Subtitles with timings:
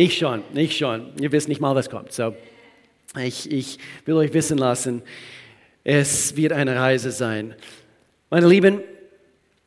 [0.00, 1.12] Ich schon, ich schon.
[1.20, 2.10] Ihr wisst nicht mal, was kommt.
[2.10, 2.34] So,
[3.22, 5.02] ich, ich will euch wissen lassen,
[5.84, 7.54] es wird eine Reise sein.
[8.30, 8.80] Meine Lieben,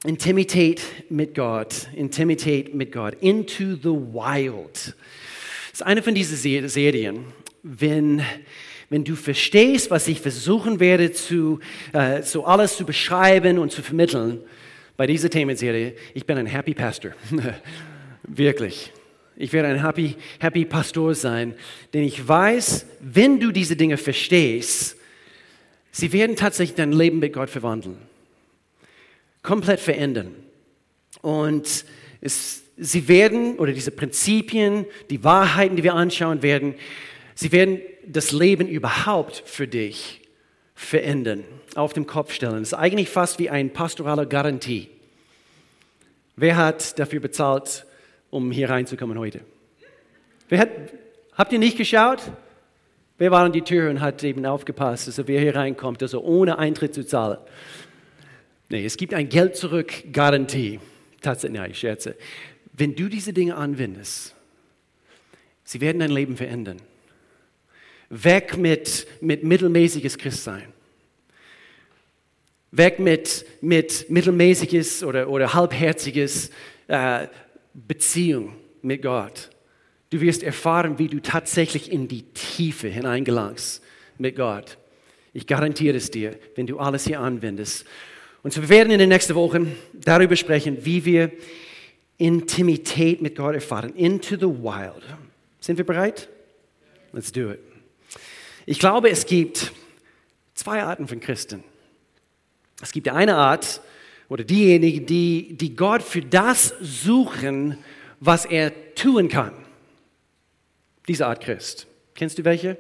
[0.04, 4.74] Intimität mit Gott, Intimität mit Gott, Into the Wild.
[4.74, 4.94] Das
[5.74, 7.26] ist eine von diesen Serien,
[7.62, 8.24] wenn,
[8.90, 11.60] wenn du verstehst, was ich versuchen werde, zu,
[11.92, 14.40] äh, so alles zu beschreiben und zu vermitteln,
[14.98, 17.12] bei dieser Themenserie, ich bin ein Happy Pastor.
[18.24, 18.92] Wirklich.
[19.36, 21.56] Ich werde ein happy, happy Pastor sein,
[21.94, 24.96] denn ich weiß, wenn du diese Dinge verstehst,
[25.92, 27.98] sie werden tatsächlich dein Leben mit Gott verwandeln.
[29.42, 30.36] Komplett verändern.
[31.22, 31.86] Und
[32.22, 36.76] es, sie werden, oder diese Prinzipien, die Wahrheiten, die wir anschauen werden,
[37.34, 40.22] sie werden das Leben überhaupt für dich
[40.76, 41.44] verändern,
[41.76, 42.62] auf den Kopf stellen.
[42.62, 44.90] Es ist eigentlich fast wie eine pastorale Garantie.
[46.36, 47.86] Wer hat dafür bezahlt,
[48.34, 49.42] um hier reinzukommen heute?
[50.50, 50.70] Wer hat,
[51.34, 52.20] habt ihr nicht geschaut?
[53.20, 56.58] Wer war an die Tür und hat eben aufgepasst, dass er hier reinkommt, also ohne
[56.58, 57.38] Eintritt zu zahlen?
[58.70, 60.80] Nee, es gibt ein Geld zurück Garantie.
[61.22, 62.16] Tatsächlich, nein, ich scherze.
[62.74, 64.36] Wenn du diese Dinge anwendest,
[65.64, 66.78] sie werden dein Leben verändern.
[68.10, 70.74] Weg mit, mit mittelmäßiges Christsein.
[72.72, 76.50] Weg mit, mit mittelmäßiges oder, oder halbherziges
[76.88, 77.28] äh,
[77.74, 79.50] Beziehung mit Gott.
[80.10, 83.82] Du wirst erfahren, wie du tatsächlich in die Tiefe hineingelangst
[84.18, 84.78] mit Gott.
[85.34, 87.86] Ich garantiere es dir, wenn du alles hier anwendest.
[88.44, 91.32] Und so wir werden in den nächsten Wochen darüber sprechen, wie wir
[92.18, 93.96] Intimität mit Gott erfahren.
[93.96, 95.04] Into the wild.
[95.60, 96.30] Sind wir bereit?
[97.12, 97.60] Let's do it.
[98.66, 99.72] Ich glaube, es gibt
[100.54, 101.64] zwei Arten von Christen.
[102.82, 103.82] Es gibt eine Art,
[104.34, 107.78] oder diejenigen, die, die Gott für das suchen,
[108.20, 109.54] was er tun kann.
[111.08, 111.86] Diese Art Christ.
[112.16, 112.80] Kennst du welche?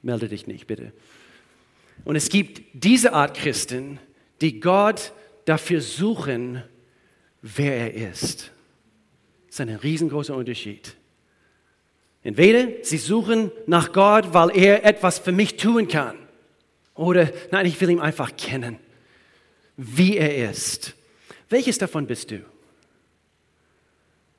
[0.00, 0.92] Melde dich nicht, bitte.
[2.04, 3.98] Und es gibt diese Art Christen,
[4.40, 5.12] die Gott
[5.44, 6.62] dafür suchen,
[7.40, 8.52] wer er ist.
[9.48, 10.94] Das ist ein riesengroßer Unterschied.
[12.22, 16.16] Entweder sie suchen nach Gott, weil er etwas für mich tun kann.
[16.94, 18.78] Oder nein, ich will ihn einfach kennen
[19.82, 20.94] wie er ist.
[21.48, 22.40] Welches davon bist du?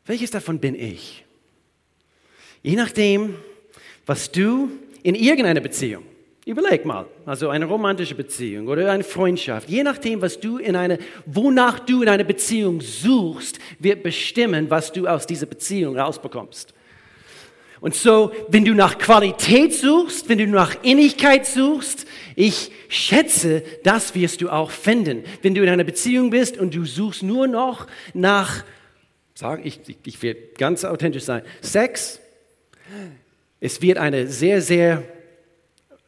[0.06, 1.26] Welches davon bin ich?
[2.62, 3.36] Je nachdem,
[4.06, 4.70] was du
[5.04, 6.04] in irgendeiner Beziehung,
[6.46, 10.98] überleg mal, also eine romantische Beziehung oder eine Freundschaft, je nachdem, was du in eine,
[11.26, 16.74] wonach du in einer Beziehung suchst, wird bestimmen, was du aus dieser Beziehung rausbekommst.
[17.82, 24.16] Und so, wenn du nach Qualität suchst, wenn du nach Innigkeit suchst, ich schätze, das
[24.16, 25.24] wirst du auch finden.
[25.42, 28.64] Wenn du in einer Beziehung bist und du suchst nur noch nach,
[29.36, 32.20] sag ich, ich werde ganz authentisch sein, Sex,
[33.60, 35.04] es wird eine sehr, sehr,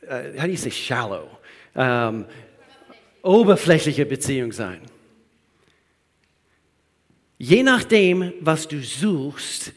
[0.04, 1.30] uh, how do you say shallow,
[1.74, 2.26] um,
[3.22, 4.82] oberflächliche Beziehung sein.
[7.38, 9.74] Je nachdem, was du suchst,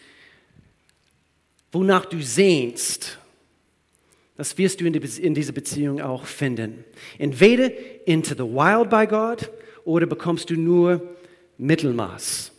[1.73, 3.18] wonach du sehnst,
[4.39, 6.85] das wirst du in, die, in dieser Beziehung auch finden.
[7.19, 7.71] Entweder
[8.07, 9.51] into the wild by God
[9.85, 11.03] oder bekommst du nur
[11.59, 12.53] Mittelmaß.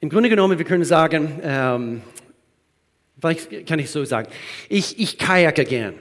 [0.00, 2.02] Im Grunde genommen, wir können sagen, ähm,
[3.20, 4.28] vielleicht kann ich so sagen,
[4.68, 5.94] ich, ich kajake gern.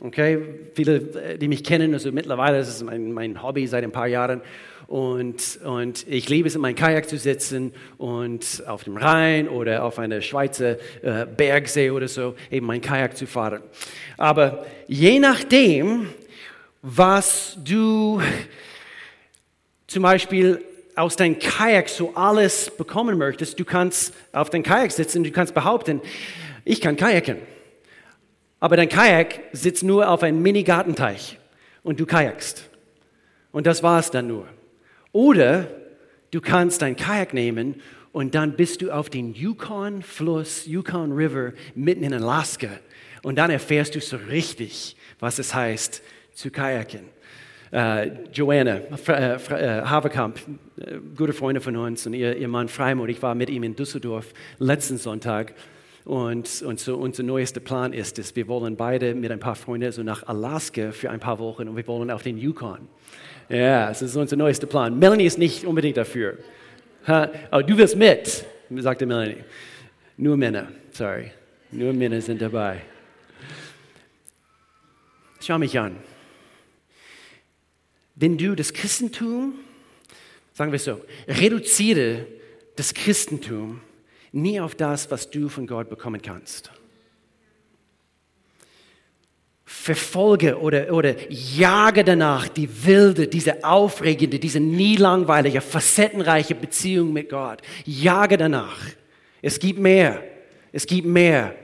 [0.00, 0.38] Okay,
[0.74, 4.40] viele, die mich kennen, also mittlerweile ist es mein, mein Hobby seit ein paar Jahren.
[4.90, 9.84] Und, und ich liebe es, in meinem Kajak zu sitzen und auf dem Rhein oder
[9.84, 13.62] auf einer Schweizer äh, Bergsee oder so eben mein Kajak zu fahren.
[14.16, 16.08] Aber je nachdem,
[16.82, 18.20] was du
[19.86, 20.60] zum Beispiel
[20.96, 25.54] aus deinem Kajak so alles bekommen möchtest, du kannst auf deinem Kajak sitzen, du kannst
[25.54, 26.00] behaupten,
[26.64, 27.36] ich kann kajaken.
[28.58, 31.38] Aber dein Kajak sitzt nur auf einem Mini-Gartenteich
[31.84, 32.68] und du kajakst.
[33.52, 34.48] Und das war es dann nur.
[35.12, 35.68] Oder
[36.30, 37.76] du kannst dein Kajak nehmen
[38.12, 42.68] und dann bist du auf den Yukon-Fluss, Yukon River mitten in Alaska.
[43.22, 46.02] Und dann erfährst du so richtig, was es heißt
[46.32, 47.20] zu kajaken.
[47.72, 50.40] Uh, Joanna uh, uh, Haverkamp,
[51.16, 54.32] gute Freunde von uns und ihr, ihr Mann Freimund, ich war mit ihm in Düsseldorf
[54.58, 55.54] letzten Sonntag.
[56.04, 59.92] Und, und so unser neuester Plan ist es, wir wollen beide mit ein paar Freunden
[59.92, 62.88] so nach Alaska für ein paar Wochen und wir wollen auf den Yukon.
[63.50, 64.96] Ja, das ist unser neuester Plan.
[64.98, 66.38] Melanie ist nicht unbedingt dafür.
[67.04, 68.44] Aber du willst mit,
[68.76, 69.44] sagte Melanie.
[70.16, 71.32] Nur Männer, sorry.
[71.72, 72.80] Nur Männer sind dabei.
[75.40, 75.96] Schau mich an.
[78.14, 79.54] Wenn du das Christentum,
[80.52, 82.26] sagen wir so, reduziere
[82.76, 83.80] das Christentum
[84.30, 86.70] nie auf das, was du von Gott bekommen kannst.
[89.72, 97.30] Verfolge oder, oder jage danach die wilde, diese aufregende, diese nie langweilige, facettenreiche Beziehung mit
[97.30, 97.62] Gott.
[97.86, 98.80] Jage danach.
[99.40, 100.22] Es gibt mehr.
[100.72, 101.54] Es gibt mehr.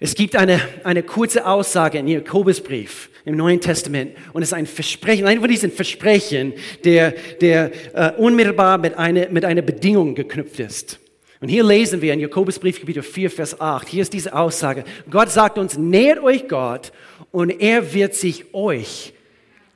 [0.00, 4.66] Es gibt eine, eine kurze Aussage in Jakobusbrief im Neuen Testament und es ist ein
[4.66, 7.12] Versprechen, ein von diesen Versprechen, der,
[7.42, 10.98] der äh, unmittelbar mit einer, mit einer Bedingung geknüpft ist.
[11.42, 15.28] Und hier lesen wir in Jakobusbrief Kapitel 4, Vers 8, hier ist diese Aussage, Gott
[15.28, 16.92] sagt uns, nähert euch Gott
[17.32, 19.12] und er wird sich euch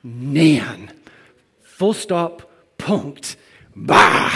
[0.01, 0.89] nähern.
[1.61, 2.47] Full stop,
[2.77, 3.37] Punkt.
[3.75, 4.31] Bah!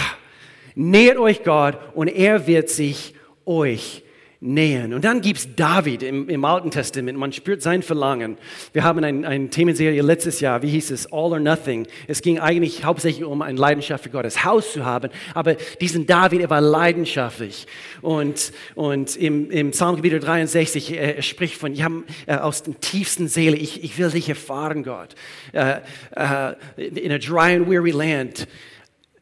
[0.75, 4.10] Nähert euch Gott und er wird sich euch nähern.
[4.43, 7.15] Und dann gibt es David im, im, Alten Testament.
[7.15, 8.39] Man spürt sein Verlangen.
[8.73, 11.05] Wir haben eine ein Themenserie letztes Jahr, wie hieß es?
[11.13, 11.85] All or Nothing.
[12.07, 15.11] Es ging eigentlich hauptsächlich um eine Leidenschaft für Gottes Haus zu haben.
[15.35, 17.67] Aber diesen David, er war leidenschaftlich.
[18.01, 21.91] Und, und im, im Psalmgebiet 63, er, er spricht von, ja,
[22.25, 25.13] äh, aus der tiefsten Seele, ich, ich will dich erfahren, Gott.
[25.53, 25.75] Uh,
[26.19, 28.47] uh, in a dry and weary land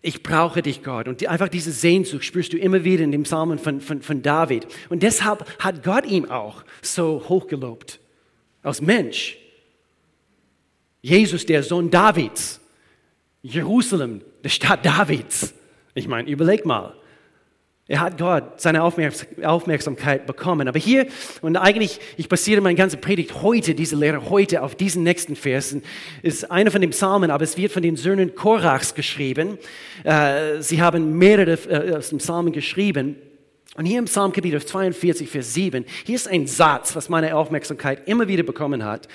[0.01, 1.07] ich brauche dich, Gott.
[1.07, 4.65] Und einfach diese Sehnsucht spürst du immer wieder in dem Psalmen von, von, von David.
[4.89, 7.99] Und deshalb hat Gott ihn auch so hochgelobt.
[8.63, 9.37] Als Mensch.
[11.01, 12.61] Jesus, der Sohn Davids.
[13.41, 15.53] Jerusalem, der Stadt Davids.
[15.95, 16.95] Ich meine, überleg mal.
[17.89, 20.67] Er hat Gott seine Aufmerksamkeit bekommen.
[20.67, 21.07] Aber hier,
[21.41, 25.81] und eigentlich, ich basiere meine ganze Predigt heute, diese Lehre heute auf diesen nächsten Versen,
[26.21, 29.57] ist einer von den Psalmen, aber es wird von den Söhnen Korachs geschrieben.
[30.03, 33.15] Äh, sie haben mehrere äh, aus den Psalmen geschrieben.
[33.79, 38.09] Und hier im Psalm Kapitel 42, Vers 7, hier ist ein Satz, was meine Aufmerksamkeit
[38.09, 39.07] immer wieder bekommen hat.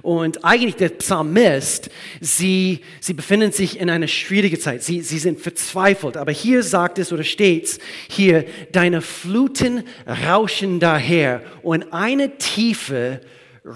[0.00, 1.90] Und eigentlich der Psalmist,
[2.20, 4.84] sie, sie befinden sich in einer schwierigen Zeit.
[4.84, 6.16] Sie, sie sind verzweifelt.
[6.16, 7.78] Aber hier sagt es oder steht es
[8.08, 13.22] hier, deine Fluten rauschen daher und eine Tiefe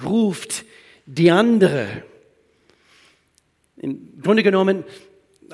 [0.05, 0.65] ruft
[1.07, 1.89] die andere.
[3.79, 4.85] Im Grunde genommen,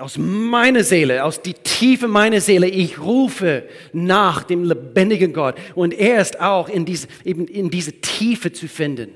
[0.03, 3.63] aus meiner Seele, aus die Tiefe meiner Seele, ich rufe
[3.93, 5.55] nach dem lebendigen Gott.
[5.77, 9.11] Und er ist auch in diese, eben in diese Tiefe zu finden.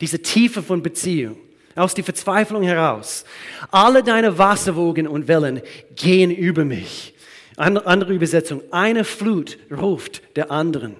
[0.00, 1.36] Diese Tiefe von Beziehung.
[1.74, 3.24] Aus der Verzweiflung heraus.
[3.70, 5.62] Alle deine Wasserwogen und Wellen
[5.96, 7.14] gehen über mich.
[7.56, 8.62] Andere Übersetzung.
[8.70, 10.94] Eine Flut ruft der anderen.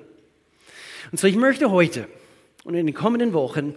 [1.12, 2.06] Und so ich möchte heute
[2.64, 3.74] und in den kommenden Wochen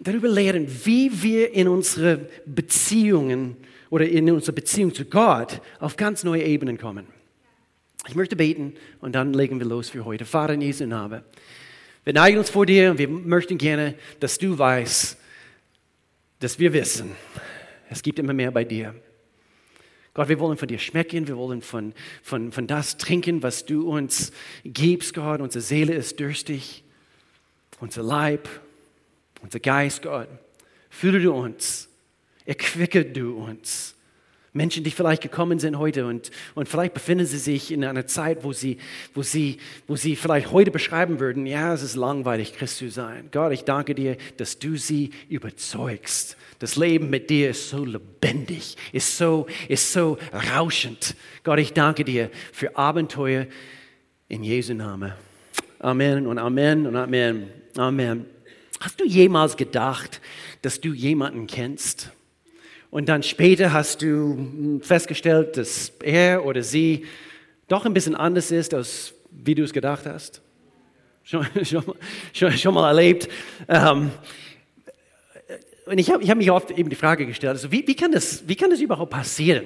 [0.00, 3.56] darüber lehren, wie wir in unsere Beziehungen
[3.92, 7.06] oder in unserer Beziehung zu Gott auf ganz neue Ebenen kommen.
[8.08, 8.72] Ich möchte beten
[9.02, 10.24] und dann legen wir los für heute.
[10.24, 11.22] Vater in Jesu Namen.
[12.02, 15.18] Wir neigen uns vor dir und wir möchten gerne, dass du weißt,
[16.38, 17.10] dass wir wissen,
[17.90, 18.94] es gibt immer mehr bei dir.
[20.14, 21.92] Gott, wir wollen von dir schmecken, wir wollen von,
[22.22, 24.32] von, von das trinken, was du uns
[24.64, 25.42] gibst, Gott.
[25.42, 26.82] Unsere Seele ist dürstig,
[27.78, 28.48] unser Leib,
[29.42, 30.28] unser Geist, Gott.
[30.88, 31.90] Fühle du uns,
[32.44, 33.94] erquicke du uns.
[34.54, 38.44] Menschen, die vielleicht gekommen sind heute und, und vielleicht befinden sie sich in einer Zeit,
[38.44, 38.76] wo sie,
[39.14, 39.56] wo, sie,
[39.86, 43.28] wo sie vielleicht heute beschreiben würden, ja, es ist langweilig, Christ zu sein.
[43.32, 46.36] Gott, ich danke dir, dass du sie überzeugst.
[46.58, 50.18] Das Leben mit dir ist so lebendig, ist so, ist so
[50.54, 51.16] rauschend.
[51.44, 53.46] Gott, ich danke dir für Abenteuer
[54.28, 55.14] in Jesu Namen.
[55.78, 57.48] Amen und Amen und Amen.
[57.78, 58.26] Amen.
[58.80, 60.20] Hast du jemals gedacht,
[60.60, 62.12] dass du jemanden kennst?
[62.92, 67.06] Und dann später hast du festgestellt, dass er oder sie
[67.66, 70.42] doch ein bisschen anders ist, als wie du es gedacht hast.
[71.24, 71.46] Schon,
[72.34, 73.30] schon, schon mal erlebt.
[73.66, 74.10] Ähm,
[75.86, 78.46] und ich habe hab mich oft eben die Frage gestellt, also wie, wie, kann das,
[78.46, 79.64] wie kann das überhaupt passieren?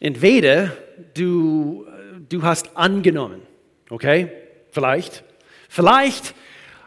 [0.00, 0.76] Entweder
[1.14, 1.86] du,
[2.28, 3.40] du hast angenommen,
[3.88, 4.32] okay,
[4.72, 5.22] vielleicht.
[5.68, 6.34] Vielleicht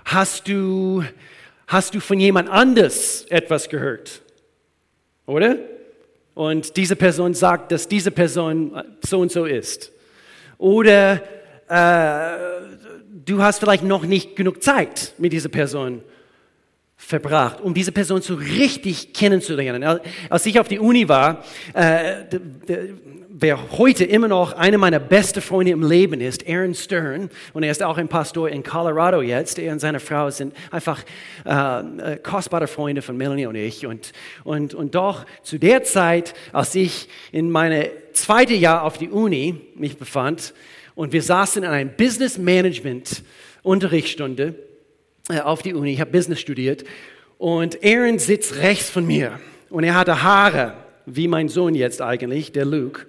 [0.04, 1.06] hast du,
[1.66, 4.20] hast du von jemand anders etwas gehört
[5.26, 5.58] oder?
[6.36, 9.92] Und diese Person sagt, dass diese Person so und so ist.
[10.58, 11.22] Oder
[11.68, 12.38] äh,
[13.26, 16.02] du hast vielleicht noch nicht genug Zeit mit dieser Person
[17.06, 19.84] verbracht, um diese Person so richtig kennenzulernen.
[20.30, 21.44] Als ich auf die Uni war,
[21.74, 22.24] äh,
[23.30, 27.72] wer heute immer noch einer meiner besten Freunde im Leben ist, Aaron Stern, und er
[27.72, 29.60] ist auch ein Pastor in Colorado jetzt.
[29.60, 31.04] Er und seine Frau sind einfach
[31.46, 33.86] äh, äh, kostbare Freunde von Melanie und ich.
[33.86, 34.14] Und,
[34.46, 39.60] und, und doch zu der Zeit, als ich in meinem zweiten Jahr auf die Uni
[39.76, 40.54] mich befand,
[40.96, 43.24] und wir saßen in einer Business Management
[43.64, 44.54] Unterrichtsstunde
[45.30, 46.84] auf die Uni, ich habe Business studiert,
[47.38, 49.40] und Aaron sitzt rechts von mir
[49.70, 50.76] und er hatte Haare,
[51.06, 53.06] wie mein Sohn jetzt eigentlich, der Luke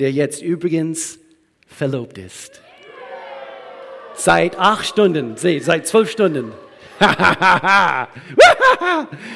[0.00, 1.18] der jetzt übrigens
[1.66, 2.60] verlobt ist.
[4.14, 6.52] Seit acht Stunden, seit zwölf Stunden.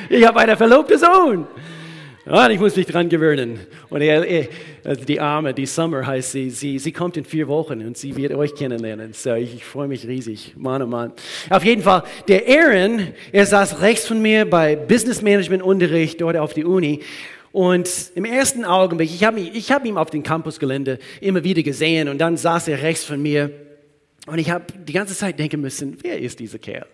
[0.09, 1.47] ich habe eine verlobte Sohn.
[2.26, 3.61] Und ich muss mich dran gewöhnen.
[3.90, 4.49] Und er, er,
[4.83, 8.16] also die Arme, die Summer heißt sie, sie, sie kommt in vier Wochen und sie
[8.16, 9.12] wird euch kennenlernen.
[9.12, 10.54] So, ich, ich freue mich riesig.
[10.57, 11.12] Mann, oh Mann.
[11.50, 16.38] Auf jeden Fall, der Aaron, er saß rechts von mir bei Business Management Unterricht dort
[16.38, 17.00] auf der Uni.
[17.52, 22.09] Und im ersten Augenblick, ich habe ich hab ihn auf dem Campusgelände immer wieder gesehen
[22.09, 23.50] und dann saß er rechts von mir.
[24.26, 26.87] Und ich habe die ganze Zeit denken müssen, wer ist dieser Kerl?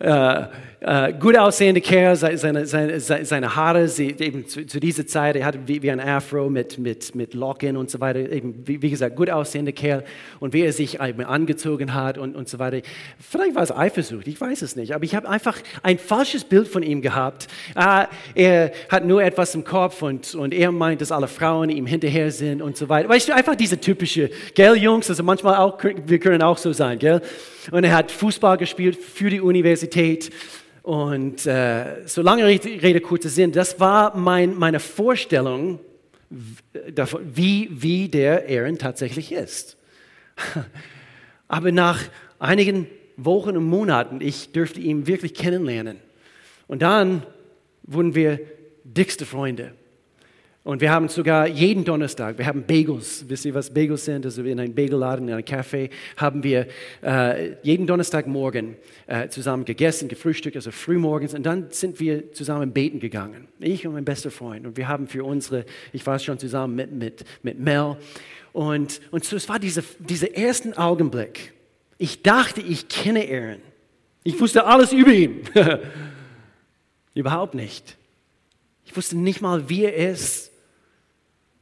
[0.00, 0.44] Äh,
[0.80, 5.44] äh, gut aussehende Kerl, seine, seine, seine Haare, sie, eben zu, zu, dieser Zeit, er
[5.44, 8.88] hatte wie, wie, ein Afro mit, mit, mit Locken und so weiter, eben, wie, wie
[8.88, 10.04] gesagt, gut aussehende Kerl
[10.38, 12.80] und wie er sich eben angezogen hat und, und so weiter.
[13.18, 16.66] Vielleicht war es Eifersucht, ich weiß es nicht, aber ich habe einfach ein falsches Bild
[16.66, 17.48] von ihm gehabt.
[17.74, 21.84] Äh, er hat nur etwas im Kopf und, und er meint, dass alle Frauen ihm
[21.84, 23.06] hinterher sind und so weiter.
[23.06, 26.98] Weißt du, einfach diese typische, gell, Jungs, also manchmal auch, wir können auch so sein,
[26.98, 27.20] gell?
[27.70, 30.30] Und er hat Fußball gespielt für die Universität.
[30.82, 35.78] Und äh, so lange Rede, kurzer Sinn, das war mein, meine Vorstellung,
[36.28, 39.76] wie, wie der Aaron tatsächlich ist.
[41.48, 42.00] Aber nach
[42.38, 42.86] einigen
[43.16, 45.98] Wochen und Monaten, ich dürfte ihn wirklich kennenlernen.
[46.68, 47.24] Und dann
[47.82, 48.40] wurden wir
[48.84, 49.72] dickste Freunde.
[50.62, 53.24] Und wir haben sogar jeden Donnerstag, wir haben Bagels.
[53.28, 54.26] Wisst ihr, was Bagels sind?
[54.26, 55.88] Also in einem Bagelladen, in einem Café
[56.18, 56.66] haben wir
[57.02, 58.76] äh, jeden Donnerstagmorgen
[59.06, 61.32] äh, zusammen gegessen, gefrühstückt, also frühmorgens.
[61.32, 63.48] Und dann sind wir zusammen beten gegangen.
[63.58, 64.66] Ich und mein bester Freund.
[64.66, 65.64] Und wir haben für unsere,
[65.94, 67.96] ich war schon zusammen mit, mit, mit Mel.
[68.52, 71.54] Und, und so, es war diese, dieser ersten Augenblick.
[71.96, 73.62] Ich dachte, ich kenne Aaron.
[74.24, 75.40] Ich wusste alles über ihn.
[77.14, 77.96] Überhaupt nicht.
[78.84, 80.49] Ich wusste nicht mal, wie er ist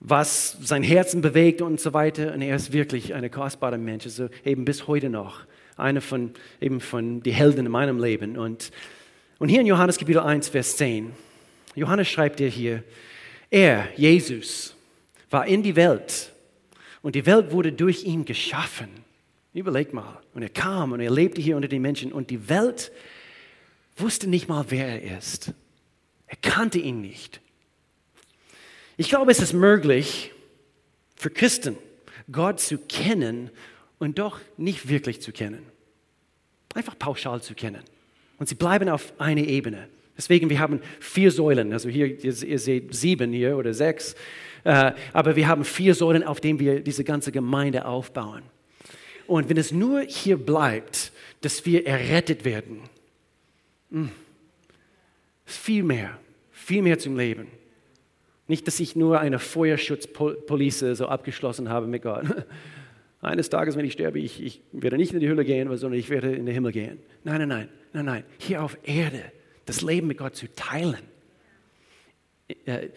[0.01, 2.33] was sein Herzen bewegt und so weiter.
[2.33, 5.41] Und er ist wirklich ein kostbarer Mensch, also eben bis heute noch.
[5.77, 8.37] Einer von, eben von den Helden in meinem Leben.
[8.37, 8.71] Und,
[9.39, 11.13] und hier in Johannes Kapitel 1, Vers 10,
[11.75, 12.83] Johannes schreibt dir hier,
[13.51, 14.75] er, Jesus,
[15.31, 16.33] war in die Welt
[17.03, 18.89] und die Welt wurde durch ihn geschaffen.
[19.55, 20.21] Überleg mal.
[20.35, 22.93] Und er kam und er lebte hier unter den Menschen und die Welt
[23.97, 25.53] wusste nicht mal, wer er ist.
[26.27, 27.41] Er kannte ihn nicht.
[29.01, 30.33] Ich glaube, es ist möglich
[31.15, 31.79] für Christen,
[32.31, 33.49] Gott zu kennen
[34.01, 35.65] und doch nicht wirklich zu kennen.
[36.75, 37.83] Einfach pauschal zu kennen.
[38.39, 39.89] Und sie bleiben auf einer Ebene.
[40.17, 41.73] Deswegen, wir haben vier Säulen.
[41.73, 44.17] Also hier, ihr seht sieben hier oder sechs.
[44.65, 48.43] Äh, aber wir haben vier Säulen, auf denen wir diese ganze Gemeinde aufbauen.
[49.29, 51.13] Und wenn es nur hier bleibt,
[51.43, 52.81] dass wir errettet werden,
[53.93, 54.11] hm,
[55.47, 56.19] viel mehr,
[56.51, 57.47] viel mehr zum Leben.
[58.49, 62.25] Nicht, dass ich nur eine Feuerschutzpolice so abgeschlossen habe mit Gott.
[63.21, 66.09] Eines Tages, wenn ich sterbe, ich, ich werde nicht in die Hölle gehen, sondern ich
[66.09, 66.99] werde in den Himmel gehen.
[67.25, 68.25] Nein, nein, nein, nein, nein.
[68.39, 69.23] Hier auf Erde
[69.67, 71.03] das Leben mit Gott zu teilen.
[72.65, 72.89] Äh,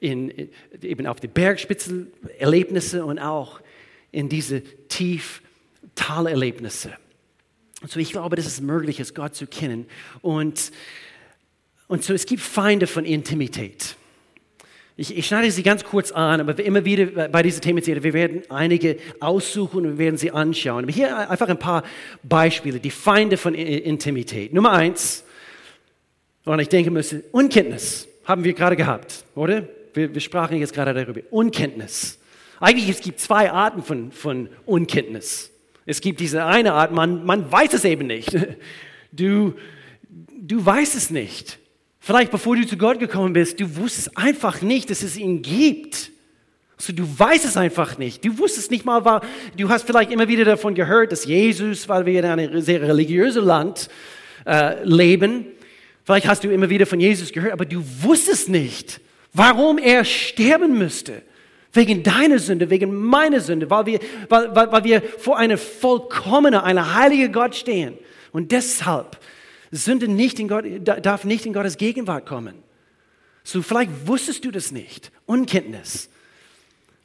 [0.00, 0.50] in,
[0.82, 2.06] eben auf die Bergspitze
[2.38, 3.60] Erlebnisse und auch
[4.12, 5.42] in diese tief
[5.94, 6.92] Talerlebnisse.
[7.80, 9.86] Und so ich glaube, dass es möglich ist, Gott zu kennen.
[10.20, 10.70] Und,
[11.88, 13.96] und so es gibt Feinde von Intimität.
[15.00, 18.42] Ich, ich, schneide sie ganz kurz an, aber immer wieder bei dieser Themenserie, wir werden
[18.48, 20.82] einige aussuchen und wir werden sie anschauen.
[20.82, 21.84] Aber hier einfach ein paar
[22.24, 24.52] Beispiele, die Feinde von Intimität.
[24.52, 25.22] Nummer eins,
[26.44, 29.68] und ich denke müsste, Unkenntnis haben wir gerade gehabt, oder?
[29.94, 31.20] Wir, wir sprachen jetzt gerade darüber.
[31.30, 32.18] Unkenntnis.
[32.58, 35.52] Eigentlich es gibt zwei Arten von, von Unkenntnis.
[35.86, 38.36] Es gibt diese eine Art, man, man weiß es eben nicht.
[39.10, 39.54] Du,
[40.38, 41.58] du weißt es nicht.
[42.08, 46.10] Vielleicht bevor du zu Gott gekommen bist, du wusstest einfach nicht, dass es ihn gibt.
[46.78, 48.24] Also du weißt es einfach nicht.
[48.24, 49.20] Du wusstest nicht mal, war,
[49.58, 53.44] du hast vielleicht immer wieder davon gehört, dass Jesus, weil wir in einem sehr religiösen
[53.44, 53.90] Land
[54.46, 55.44] äh, leben,
[56.02, 59.02] vielleicht hast du immer wieder von Jesus gehört, aber du wusstest nicht,
[59.34, 61.20] warum er sterben müsste.
[61.74, 64.00] Wegen deiner Sünde, wegen meiner Sünde, weil wir,
[64.30, 67.98] weil, weil, weil wir vor einem vollkommenen, einem heiligen Gott stehen.
[68.32, 69.18] Und deshalb
[69.70, 72.62] Sünde nicht in Gott, darf nicht in Gottes Gegenwart kommen.
[73.44, 75.10] So, vielleicht wusstest du das nicht.
[75.26, 76.08] Unkenntnis.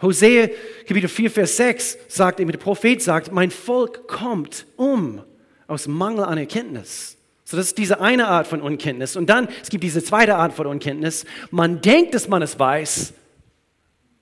[0.01, 0.49] Hosea,
[0.85, 5.23] Kapitel 4, Vers 6 sagt, der Prophet sagt, mein Volk kommt um
[5.67, 7.17] aus Mangel an Erkenntnis.
[7.45, 9.15] So, das ist diese eine Art von Unkenntnis.
[9.15, 11.25] Und dann, es gibt diese zweite Art von Unkenntnis.
[11.51, 13.13] Man denkt, dass man es weiß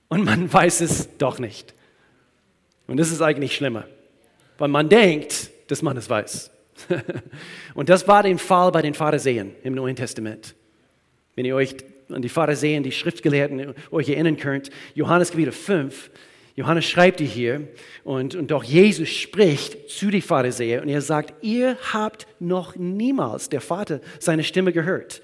[0.08, 1.74] und man weiß es doch nicht.
[2.86, 3.84] Und das ist eigentlich schlimmer,
[4.58, 6.50] weil man denkt, dass man es weiß.
[7.74, 10.54] Und das war der Fall bei den Pharisäern im Neuen Testament.
[11.34, 11.76] Wenn ihr euch
[12.10, 16.10] an die Pharisäer, die Schriftgelehrten euch erinnern könnt, Johannes Kapitel 5,
[16.54, 17.68] Johannes schreibt hier
[18.04, 23.48] und, und auch Jesus spricht zu den Pharisäern und er sagt, ihr habt noch niemals
[23.48, 25.22] der Vater seine Stimme gehört,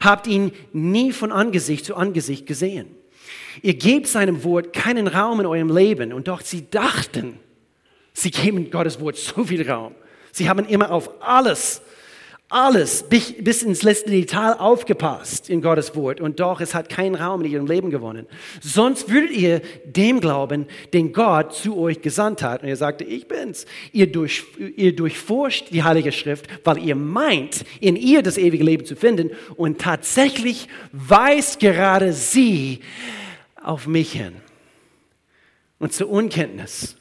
[0.00, 2.88] habt ihn nie von Angesicht zu Angesicht gesehen.
[3.62, 7.38] Ihr gebt seinem Wort keinen Raum in eurem Leben und doch sie dachten,
[8.12, 9.94] sie geben Gottes Wort so viel Raum.
[10.34, 11.80] Sie haben immer auf alles
[12.54, 17.42] alles bis ins letzte Detail aufgepasst in Gottes Wort und doch es hat keinen Raum
[17.42, 18.26] in ihrem Leben gewonnen.
[18.60, 22.62] Sonst würdet ihr dem glauben, den Gott zu euch gesandt hat.
[22.62, 23.66] Und er sagte, ich bin's.
[23.92, 24.44] Ihr, durch,
[24.76, 29.30] ihr durchforscht die Heilige Schrift, weil ihr meint, in ihr das ewige Leben zu finden
[29.56, 32.80] und tatsächlich weist gerade sie
[33.60, 34.36] auf mich hin.
[35.80, 36.96] Und zur Unkenntnis.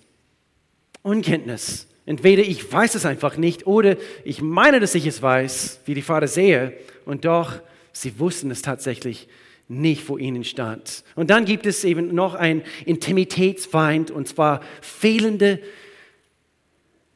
[1.04, 3.96] Unkenntnis Entweder ich weiß es einfach nicht oder
[4.26, 6.74] ich meine, dass ich es weiß, wie die Pharisäer,
[7.06, 7.60] und doch,
[7.92, 9.28] sie wussten es tatsächlich
[9.68, 11.04] nicht vor ihnen stand.
[11.16, 15.60] Und dann gibt es eben noch einen Intimitätsfeind, und zwar fehlende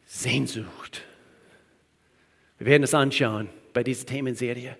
[0.05, 1.03] Sehnsucht.
[2.57, 4.77] Wir werden es anschauen bei dieser Themenserie.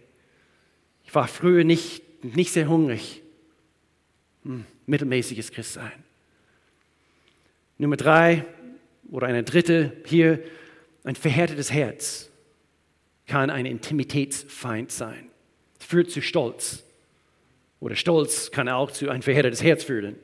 [1.06, 3.22] Ich war früher nicht, nicht sehr hungrig.
[4.44, 5.92] Hm, mittelmäßiges Christsein.
[7.78, 8.46] Nummer drei,
[9.12, 10.40] oder eine dritte hier,
[11.04, 12.30] ein verhärtetes Herz
[13.26, 15.30] kann ein Intimitätsfeind sein.
[15.80, 16.84] Führt zu Stolz.
[17.80, 20.16] Oder Stolz kann auch zu ein verhärtetes Herz führen,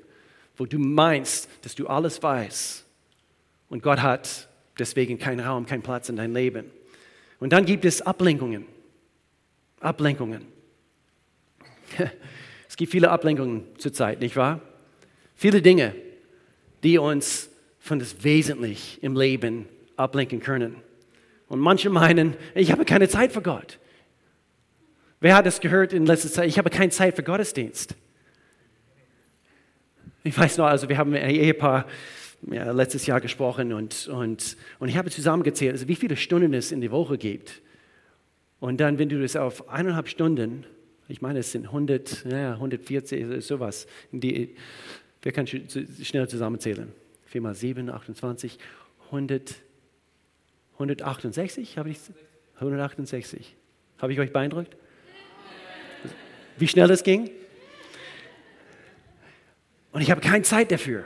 [0.58, 2.86] wo du meinst, dass du alles weißt.
[3.70, 4.48] Und Gott hat
[4.80, 6.72] deswegen keinen Raum, keinen Platz in deinem Leben.
[7.40, 8.66] Und dann gibt es Ablenkungen.
[9.80, 10.46] Ablenkungen.
[12.70, 14.60] Es gibt viele Ablenkungen zurzeit, nicht wahr?
[15.36, 15.94] Viele Dinge,
[16.82, 17.52] die uns
[17.84, 19.66] von das Wesentliche im Leben
[19.98, 20.78] ablenken können.
[21.50, 23.78] Und manche meinen, ich habe keine Zeit für Gott.
[25.20, 26.48] Wer hat das gehört in letzter Zeit?
[26.48, 27.94] Ich habe keine Zeit für Gottesdienst.
[30.24, 31.86] Ich weiß noch, also wir haben ein Ehepaar
[32.50, 36.72] ja, letztes Jahr gesprochen und, und, und ich habe zusammengezählt, also wie viele Stunden es
[36.72, 37.62] in der Woche gibt.
[38.62, 40.66] Und dann, wenn du das auf eineinhalb Stunden,
[41.10, 44.56] ich meine, es sind 100, ja, 140, sowas, die,
[45.22, 47.03] wer kann schnell zusammenzählen?
[47.34, 48.60] 4 mal 7, 28,
[49.06, 49.56] 100,
[50.74, 51.98] 168, habe ich
[52.58, 53.56] 168.
[53.98, 54.78] Habe ich euch beeindruckt?
[56.60, 57.32] Wie schnell das ging?
[59.92, 61.06] Und ich habe keine Zeit dafür.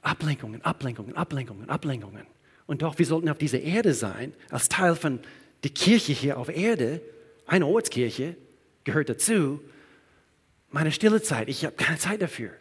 [0.00, 2.26] Ablenkungen, Ablenkungen, Ablenkungen, Ablenkungen.
[2.64, 5.20] Und doch, wir sollten auf dieser Erde sein, als Teil von
[5.64, 7.02] der Kirche hier auf Erde,
[7.44, 8.36] eine Ortskirche,
[8.84, 9.60] gehört dazu.
[10.70, 12.52] Meine stille Zeit, ich habe keine Zeit dafür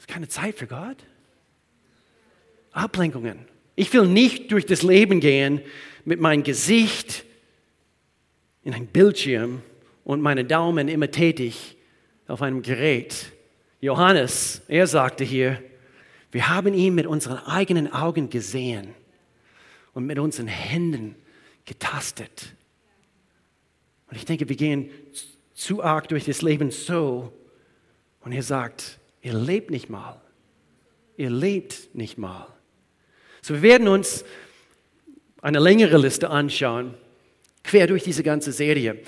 [0.00, 0.96] ist keine Zeit für Gott.
[2.72, 3.46] Ablenkungen.
[3.76, 5.60] Ich will nicht durch das Leben gehen
[6.04, 7.24] mit meinem Gesicht
[8.62, 9.62] in ein Bildschirm
[10.04, 11.76] und meine Daumen immer tätig
[12.26, 13.32] auf einem Gerät.
[13.80, 15.62] Johannes, er sagte hier,
[16.32, 18.94] wir haben ihn mit unseren eigenen Augen gesehen
[19.92, 21.14] und mit unseren Händen
[21.66, 22.54] getastet.
[24.08, 24.90] Und ich denke, wir gehen
[25.52, 27.32] zu arg durch das Leben so.
[28.20, 30.20] Und er sagt, Ihr lebt nicht mal.
[31.16, 32.46] Ihr lebt nicht mal.
[33.42, 34.24] So, wir werden uns
[35.42, 36.94] eine längere Liste anschauen,
[37.62, 38.98] quer durch diese ganze Serie.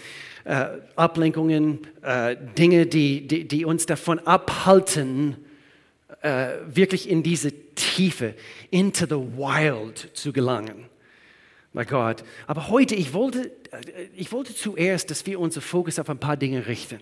[0.45, 5.37] Äh, Ablenkungen, äh, Dinge, die, die, die, uns davon abhalten,
[6.23, 8.35] äh, wirklich in diese Tiefe,
[8.71, 10.87] into the wild zu gelangen.
[11.73, 12.25] Mein Gott.
[12.47, 16.37] Aber heute, ich wollte, äh, ich wollte zuerst, dass wir unseren Fokus auf ein paar
[16.37, 17.01] Dinge richten.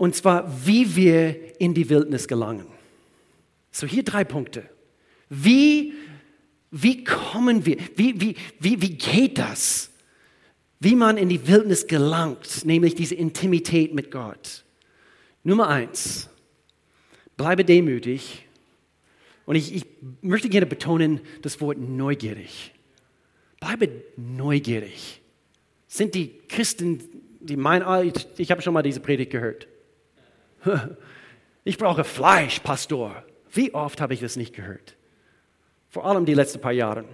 [0.00, 2.64] Und zwar, wie wir in die Wildnis gelangen.
[3.70, 4.66] So, hier drei Punkte.
[5.28, 5.92] Wie,
[6.70, 9.90] wie kommen wir, wie, wie, wie, wie geht das?
[10.78, 14.64] Wie man in die Wildnis gelangt, nämlich diese Intimität mit Gott.
[15.44, 16.30] Nummer eins,
[17.36, 18.46] bleibe demütig.
[19.44, 19.84] Und ich, ich
[20.22, 22.72] möchte gerne betonen das Wort neugierig.
[23.60, 25.20] Bleibe neugierig.
[25.88, 27.02] Sind die Christen,
[27.40, 29.66] die meinen, ich habe schon mal diese Predigt gehört.
[31.62, 33.22] Ich brauche Fleisch, Pastor.
[33.52, 34.96] Wie oft habe ich das nicht gehört?
[35.90, 37.04] Vor allem die letzten paar Jahre.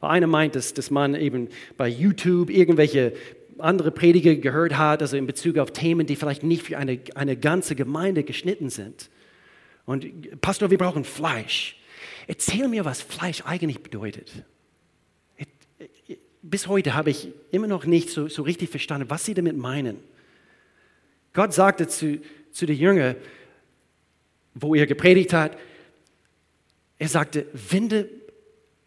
[0.00, 3.12] Weil einer meint, dass, dass man eben bei YouTube irgendwelche
[3.58, 7.36] andere Prediger gehört hat, also in Bezug auf Themen, die vielleicht nicht für eine, eine
[7.36, 9.08] ganze Gemeinde geschnitten sind.
[9.86, 11.76] Und Pastor, wir brauchen Fleisch.
[12.26, 14.32] Erzähl mir, was Fleisch eigentlich bedeutet.
[16.42, 19.98] Bis heute habe ich immer noch nicht so, so richtig verstanden, was sie damit meinen.
[21.32, 22.20] Gott sagte zu,
[22.54, 23.16] zu den Jüngern,
[24.54, 25.58] wo er gepredigt hat,
[26.96, 28.08] er sagte, wende,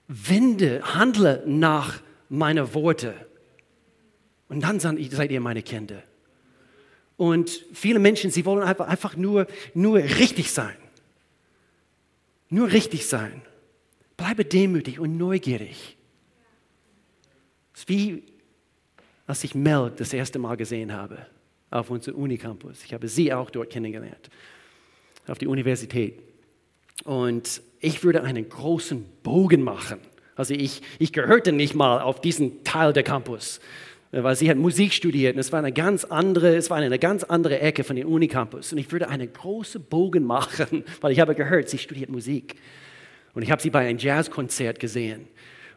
[0.08, 3.14] wende, handle nach meiner Worte.
[4.48, 6.02] Und dann seid ihr meine Kinder.
[7.18, 10.76] Und viele Menschen, sie wollen einfach, nur, nur richtig sein.
[12.50, 13.42] Nur richtig sein.
[14.16, 15.98] Bleibe demütig und neugierig.
[17.74, 18.24] Es ist wie,
[19.26, 21.28] als ich Mel das erste Mal gesehen habe
[21.70, 22.84] auf unserem Unicampus.
[22.86, 24.30] Ich habe sie auch dort kennengelernt,
[25.28, 26.20] auf die Universität.
[27.04, 30.00] Und ich würde einen großen Bogen machen.
[30.36, 33.60] Also ich, ich gehörte nicht mal auf diesen Teil der Campus,
[34.12, 37.24] weil sie hat Musik studiert und es war eine ganz andere, es war eine ganz
[37.24, 38.72] andere Ecke von dem Unicampus.
[38.72, 42.56] Und ich würde einen großen Bogen machen, weil ich habe gehört, sie studiert Musik.
[43.34, 45.28] Und ich habe sie bei einem Jazzkonzert gesehen.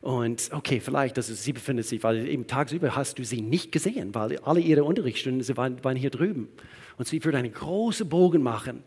[0.01, 4.15] Und okay, vielleicht, dass sie befindet sich, weil eben tagsüber hast du sie nicht gesehen,
[4.15, 6.49] weil alle ihre Unterrichtsstunden sie waren, waren hier drüben.
[6.97, 8.83] Und sie würde einen großen Bogen machen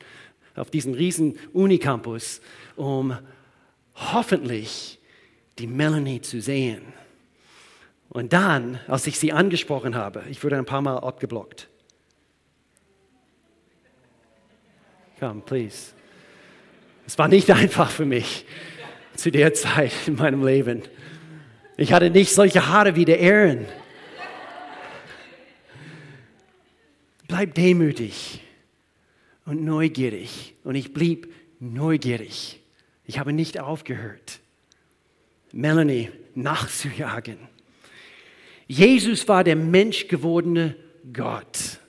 [0.56, 2.42] auf diesen riesen Unicampus,
[2.76, 3.18] um
[3.96, 5.00] hoffentlich
[5.60, 6.82] die Melanie zu sehen.
[8.10, 11.68] Und dann, als ich sie angesprochen habe, ich wurde ein paar Mal abgeblockt.
[15.20, 15.94] Come, please.
[17.06, 18.46] Es war nicht einfach für mich
[19.16, 20.84] zu der Zeit in meinem Leben.
[21.76, 23.66] Ich hatte nicht solche Haare wie der Aaron.
[27.28, 28.42] Bleib demütig
[29.46, 30.54] und neugierig.
[30.64, 32.60] Und ich blieb neugierig.
[33.06, 34.40] Ich habe nicht aufgehört,
[35.52, 37.38] Melanie nachzujagen.
[38.68, 40.76] Jesus war der menschgewordene
[41.12, 41.80] Gott.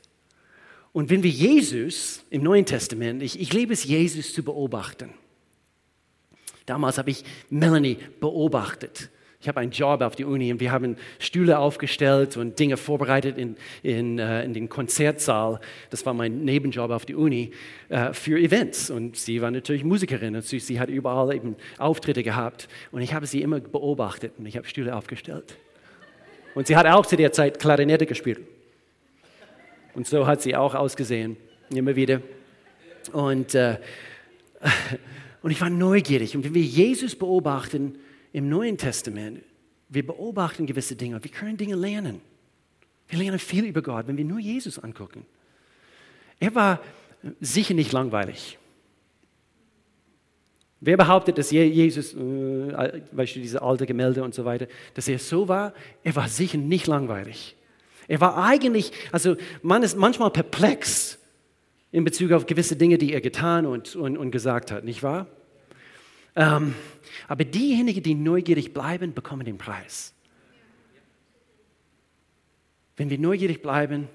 [0.92, 5.10] Und wenn wir Jesus im Neuen Testament, ich, ich liebe es, Jesus zu beobachten.
[6.66, 9.10] Damals habe ich Melanie beobachtet.
[9.44, 13.36] Ich habe einen Job auf die Uni und wir haben Stühle aufgestellt und Dinge vorbereitet
[13.36, 15.60] in, in, äh, in den Konzertsaal.
[15.90, 17.50] Das war mein Nebenjob auf die Uni
[17.90, 18.88] äh, für Events.
[18.88, 22.68] Und sie war natürlich Musikerin und sie, sie hat überall eben Auftritte gehabt.
[22.90, 25.58] Und ich habe sie immer beobachtet und ich habe Stühle aufgestellt.
[26.54, 28.40] Und sie hat auch zu der Zeit Klarinette gespielt.
[29.92, 31.36] Und so hat sie auch ausgesehen,
[31.68, 32.22] immer wieder.
[33.12, 33.76] Und, äh,
[35.42, 36.34] und ich war neugierig.
[36.34, 37.98] Und wenn wir Jesus beobachten,
[38.34, 39.44] im Neuen Testament,
[39.88, 42.20] wir beobachten gewisse Dinge, wir können Dinge lernen.
[43.06, 45.24] Wir lernen viel über Gott, wenn wir nur Jesus angucken.
[46.40, 46.80] Er war
[47.40, 48.58] sicher nicht langweilig.
[50.80, 55.20] Wer behauptet, dass Jesus, äh, weißt du, diese alte Gemälde und so weiter, dass er
[55.20, 55.72] so war?
[56.02, 57.54] Er war sicher nicht langweilig.
[58.08, 61.20] Er war eigentlich, also man ist manchmal perplex
[61.92, 65.28] in Bezug auf gewisse Dinge, die er getan und, und, und gesagt hat, nicht wahr?
[66.36, 66.74] Ähm,
[67.28, 70.12] aber diejenigen, die neugierig bleiben, bekommen den Preis.
[72.96, 74.08] Wenn wir neugierig bleiben,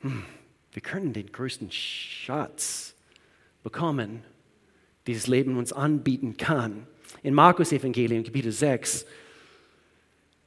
[0.00, 0.24] hm,
[0.72, 2.94] wir können den größten Schatz
[3.62, 4.22] bekommen,
[5.06, 6.86] dieses Leben uns anbieten kann.
[7.22, 9.06] In Markus Evangelium, Kapitel 6,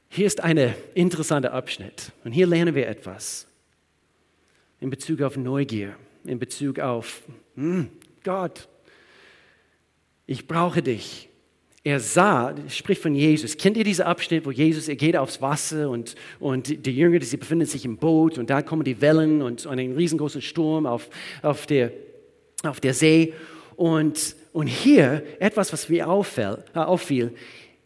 [0.08, 3.46] hier ist ein interessanter Abschnitt und hier lernen wir etwas
[4.80, 7.22] in Bezug auf Neugier, in Bezug auf
[7.54, 7.88] hm,
[8.22, 8.68] Gott,
[10.32, 11.28] ich brauche dich.
[11.84, 13.56] Er sah, spricht von Jesus.
[13.56, 17.36] Kennt ihr diesen Abschnitt, wo Jesus, er geht aufs Wasser und, und die Jünger, sie
[17.36, 21.10] befinden sich im Boot und da kommen die Wellen und, und ein riesengroßer Sturm auf,
[21.42, 21.92] auf, der,
[22.62, 23.34] auf der See.
[23.76, 27.34] Und, und hier etwas, was mir auffäll, äh, auffiel,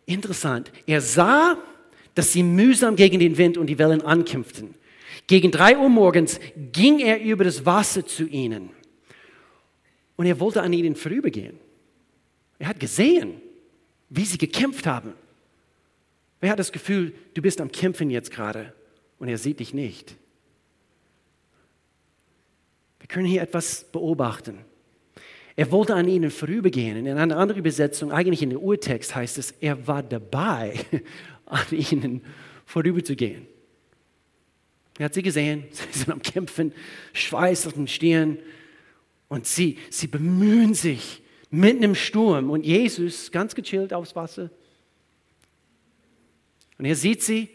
[0.05, 0.71] interessant.
[0.87, 1.57] Er sah,
[2.15, 4.75] dass sie mühsam gegen den Wind und die Wellen ankämpften.
[5.27, 6.39] Gegen drei Uhr morgens
[6.73, 8.71] ging er über das Wasser zu ihnen.
[10.17, 11.66] Und er wollte an ihnen vorübergehen.
[12.59, 13.41] Er hat gesehen,
[14.09, 15.13] wie sie gekämpft haben.
[16.41, 18.73] Wer hat das Gefühl, du bist am Kämpfen jetzt gerade
[19.19, 20.17] und er sieht dich nicht?
[22.99, 24.59] Wir können hier etwas beobachten.
[25.55, 27.07] Er wollte an ihnen vorübergehen.
[27.07, 30.79] In einer anderen Übersetzung, eigentlich in der Urtext heißt es, er war dabei,
[31.47, 32.23] an ihnen
[32.67, 33.47] vorüberzugehen.
[34.99, 36.73] Er hat sie gesehen, sie sind am Kämpfen,
[37.13, 38.39] Schweiß auf den Stirn
[39.29, 44.51] und sie, sie bemühen sich, mitten im Sturm und Jesus ganz gechillt aufs Wasser.
[46.79, 47.49] Und er sieht sie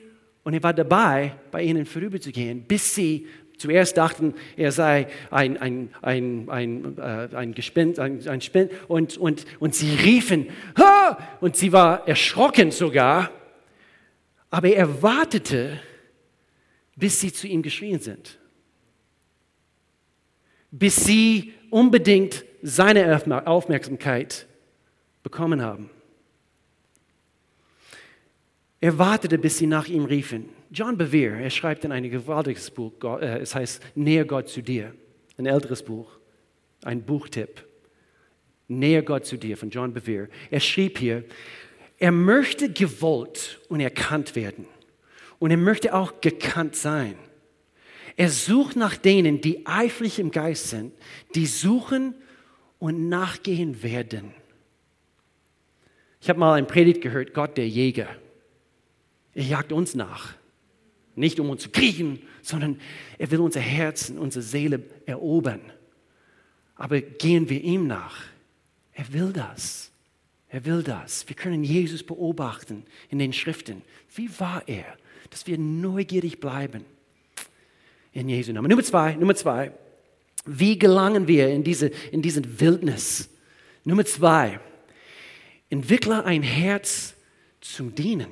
[0.43, 3.27] und er war dabei, bei ihnen vorüberzugehen, bis sie
[3.57, 9.17] zuerst dachten, er sei ein, ein, ein, ein, äh, ein Gespind, ein, ein Spind und,
[9.17, 11.17] und, und sie riefen, ha!
[11.41, 13.29] und sie war erschrocken sogar,
[14.49, 15.79] aber er wartete,
[16.95, 18.39] bis sie zu ihm geschrien sind,
[20.71, 24.47] bis sie unbedingt seine Aufmerksamkeit
[25.23, 25.89] bekommen haben.
[28.79, 30.49] Er wartete, bis sie nach ihm riefen.
[30.71, 34.93] John Bevere, er schreibt in ein gewaltiges Buch, äh, es heißt Näher Gott zu dir,
[35.37, 36.09] ein älteres Buch,
[36.83, 37.63] ein Buchtipp.
[38.67, 40.29] Näher Gott zu dir von John Bevere.
[40.49, 41.25] Er schrieb hier,
[41.99, 44.65] er möchte gewollt und erkannt werden.
[45.37, 47.15] Und er möchte auch gekannt sein.
[48.15, 50.93] Er sucht nach denen, die eifrig im Geist sind,
[51.35, 52.15] die suchen
[52.81, 54.33] und nachgehen werden.
[56.19, 58.07] Ich habe mal ein Predigt gehört, Gott der Jäger.
[59.35, 60.33] Er jagt uns nach.
[61.15, 62.81] Nicht um uns zu kriegen, sondern
[63.19, 65.61] er will unser Herzen, unsere Seele erobern.
[66.75, 68.23] Aber gehen wir ihm nach.
[68.93, 69.91] Er will das.
[70.49, 71.29] Er will das.
[71.29, 73.83] Wir können Jesus beobachten in den Schriften.
[74.15, 74.97] Wie war er?
[75.29, 76.83] Dass wir neugierig bleiben.
[78.11, 78.69] In Jesu Namen.
[78.71, 79.71] Nummer zwei, Nummer zwei.
[80.45, 83.29] Wie gelangen wir in diese, in diesen Wildnis?
[83.83, 84.59] Nummer zwei.
[85.69, 87.13] Entwickle ein Herz
[87.61, 88.27] zum Dienen.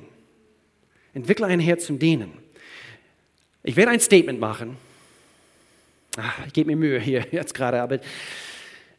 [1.14, 2.32] Entwickle ein Herz zum Dienen.
[3.62, 4.76] Ich werde ein Statement machen.
[6.16, 8.00] Ach, ich gebe mir Mühe hier jetzt gerade, aber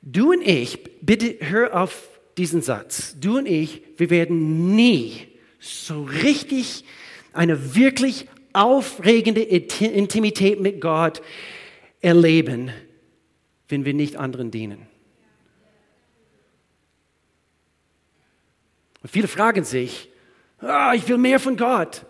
[0.02, 3.15] du und ich, bitte hör auf diesen Satz.
[3.19, 5.28] Du und ich, wir werden nie
[5.60, 6.86] so richtig
[7.34, 11.21] eine wirklich aufregende Intimität mit Gott
[12.02, 12.71] erleben,
[13.72, 14.88] wenn wir nicht anderen dienen.
[19.02, 20.10] Und viele fragen sich,
[20.62, 22.06] oh, ich will mehr von Gott.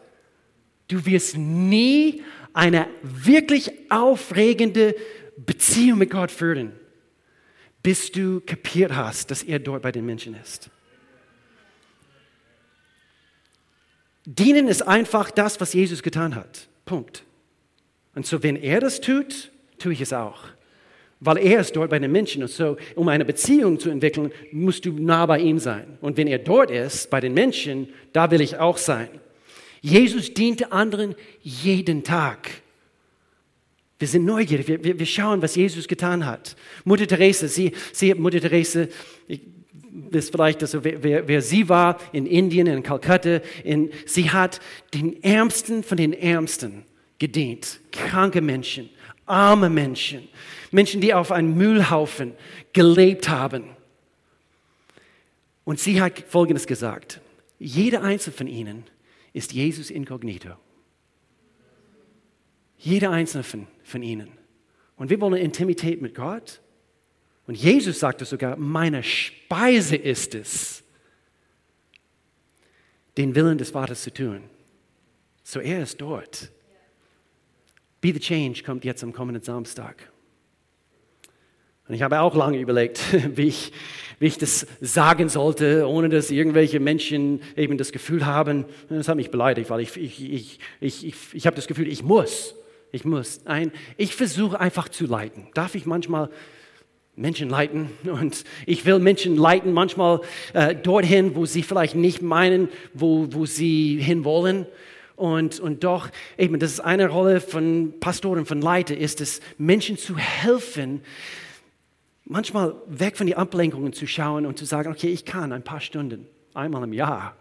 [0.87, 4.95] Du wirst nie eine wirklich aufregende
[5.37, 6.73] Beziehung mit Gott führen,
[7.81, 10.69] bis du kapiert hast, dass er dort bei den Menschen ist.
[14.25, 16.67] Dienen ist einfach das, was Jesus getan hat.
[16.85, 17.23] Punkt.
[18.13, 20.49] Und so, wenn er das tut, tue ich es auch
[21.21, 22.41] weil er ist dort bei den Menschen.
[22.41, 25.97] Und so, um eine Beziehung zu entwickeln, musst du nah bei ihm sein.
[26.01, 29.07] Und wenn er dort ist, bei den Menschen, da will ich auch sein.
[29.81, 32.49] Jesus diente anderen jeden Tag.
[33.99, 36.55] Wir sind neugierig, wir, wir, wir schauen, was Jesus getan hat.
[36.85, 38.87] Mutter Teresa, sie, sie Mutter Teresa,
[39.27, 39.41] ich,
[39.91, 44.59] wisst vielleicht, also wer, wer, wer, sie war in Indien, in Kalkutta, in, sie hat
[44.93, 46.83] den Ärmsten von den Ärmsten
[47.19, 47.79] gedient.
[47.91, 48.89] Kranke Menschen,
[49.25, 50.27] arme Menschen.
[50.71, 52.33] Menschen, die auf einem Müllhaufen
[52.73, 53.75] gelebt haben.
[55.63, 57.21] Und sie hat Folgendes gesagt.
[57.59, 58.85] Jeder einzelne von ihnen
[59.33, 60.55] ist Jesus inkognito.
[62.77, 64.31] Jeder einzelne von, von ihnen.
[64.95, 66.61] Und wir wollen Intimität mit Gott.
[67.45, 70.83] Und Jesus sagte sogar, meine Speise ist es,
[73.17, 74.43] den Willen des Vaters zu tun.
[75.43, 76.51] So er ist dort.
[77.99, 80.10] Be the Change kommt jetzt am kommenden Samstag.
[81.91, 83.01] Und ich habe auch lange überlegt,
[83.35, 83.73] wie ich,
[84.17, 89.17] wie ich das sagen sollte, ohne dass irgendwelche Menschen eben das Gefühl haben, das hat
[89.17, 92.55] mich beleidigt, weil ich, ich, ich, ich, ich, ich habe das Gefühl, ich muss,
[92.93, 93.41] ich muss.
[93.43, 95.49] Nein, ich versuche einfach zu leiten.
[95.53, 96.29] Darf ich manchmal
[97.17, 97.89] Menschen leiten?
[98.05, 100.21] Und ich will Menschen leiten, manchmal
[100.53, 104.65] äh, dorthin, wo sie vielleicht nicht meinen, wo, wo sie hinwollen.
[105.17, 109.97] Und, und doch, eben, das ist eine Rolle von Pastoren, von Leiter, ist es, Menschen
[109.97, 111.01] zu helfen,
[112.31, 115.81] manchmal weg von den Ablenkungen zu schauen und zu sagen, okay, ich kann ein paar
[115.81, 117.35] Stunden, einmal im Jahr,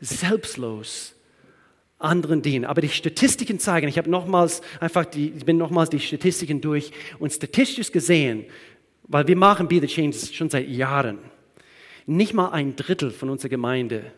[0.00, 1.14] selbstlos
[1.98, 2.64] anderen dienen.
[2.64, 6.90] Aber die Statistiken zeigen, ich habe nochmals einfach die, ich bin nochmals die Statistiken durch
[7.18, 8.46] und statistisch gesehen,
[9.04, 11.18] weil wir machen Be the Change schon seit Jahren,
[12.06, 14.10] nicht mal ein Drittel von unserer Gemeinde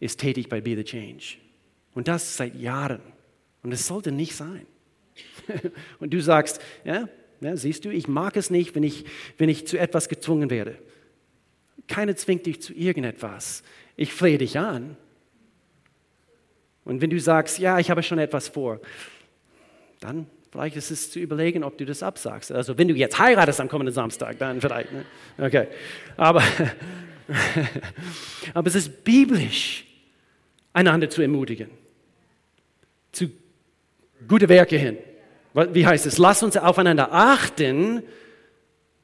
[0.00, 1.38] ist tätig bei Be the Change.
[1.94, 3.00] Und das seit Jahren.
[3.62, 4.66] Und es sollte nicht sein.
[5.98, 7.08] und du sagst, ja,
[7.44, 9.04] ja, siehst du, ich mag es nicht, wenn ich,
[9.38, 10.78] wenn ich zu etwas gezwungen werde.
[11.88, 13.62] Keiner zwingt dich zu irgendetwas.
[13.96, 14.96] Ich flehe dich an.
[16.84, 18.80] Und wenn du sagst, ja, ich habe schon etwas vor,
[20.00, 22.52] dann vielleicht ist es zu überlegen, ob du das absagst.
[22.52, 24.92] Also wenn du jetzt heiratest am kommenden Samstag, dann vielleicht.
[24.92, 25.04] Ne?
[25.38, 25.68] Okay.
[26.16, 26.42] Aber,
[28.54, 29.86] aber es ist biblisch,
[30.72, 31.70] einander zu ermutigen.
[33.12, 33.30] Zu
[34.28, 34.98] gute Werke hin.
[35.54, 36.18] Wie heißt es?
[36.18, 38.02] Lass uns aufeinander achten.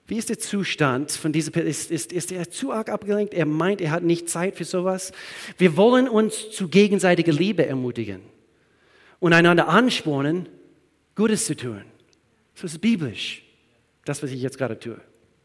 [0.07, 1.71] Wie ist der Zustand von dieser Person?
[1.71, 3.33] Ist, ist, ist er zu arg abgelenkt?
[3.33, 5.13] Er meint, er hat nicht Zeit für sowas.
[5.57, 8.23] Wir wollen uns zu gegenseitiger Liebe ermutigen
[9.21, 10.49] und einander anspornen,
[11.15, 11.85] Gutes zu tun.
[12.57, 13.45] So ist es biblisch,
[14.05, 15.01] das, was ich jetzt gerade tue.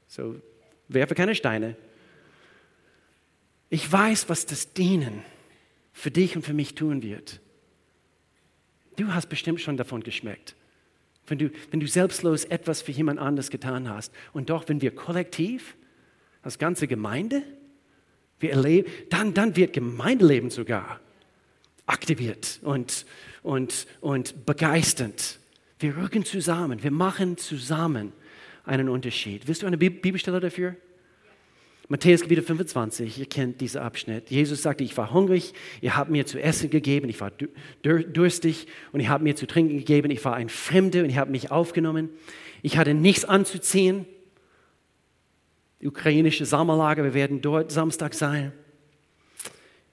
[0.07, 0.35] So,
[0.87, 1.75] werfe keine Steine.
[3.69, 5.23] Ich weiß, was das Dienen
[5.93, 7.41] für dich und für mich tun wird.
[8.95, 10.55] Du hast bestimmt schon davon geschmeckt
[11.27, 14.13] wenn du, wenn du selbstlos etwas für jemand anderes getan hast.
[14.33, 15.75] Und doch, wenn wir kollektiv,
[16.41, 17.41] als ganze Gemeinde,
[18.39, 20.99] wir erleben, dann, dann wird Gemeindeleben sogar
[21.87, 23.05] aktiviert und,
[23.43, 25.39] und, und begeisternd.
[25.79, 28.13] Wir rücken zusammen, wir machen zusammen
[28.63, 29.47] einen Unterschied.
[29.47, 30.75] Willst du eine Bibelstelle dafür?
[31.87, 34.31] Matthäus Kapitel 25, ihr kennt diesen Abschnitt.
[34.31, 37.31] Jesus sagte, ich war hungrig, ihr habt mir zu essen gegeben, ich war
[37.83, 41.29] durstig und ihr habt mir zu trinken gegeben, ich war ein Fremder und ihr habt
[41.29, 42.09] mich aufgenommen.
[42.63, 44.07] Ich hatte nichts anzuziehen.
[45.79, 48.51] Die ukrainische Sommerlager, wir werden dort Samstag sein.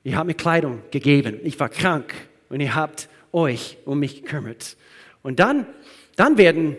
[0.03, 2.15] Ihr habt mir Kleidung gegeben, ich war krank
[2.49, 4.79] und ihr habt euch um mich gekümmert.
[5.23, 5.67] Und dann,
[6.17, 6.79] dann werden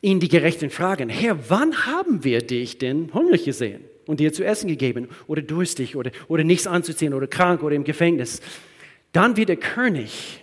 [0.00, 3.89] ihn die Gerechten fragen, Herr, wann haben wir dich denn hungrig gesehen?
[4.06, 7.84] Und dir zu essen gegeben oder durstig oder, oder nichts anzuziehen oder krank oder im
[7.84, 8.40] Gefängnis.
[9.12, 10.42] Dann wird der König,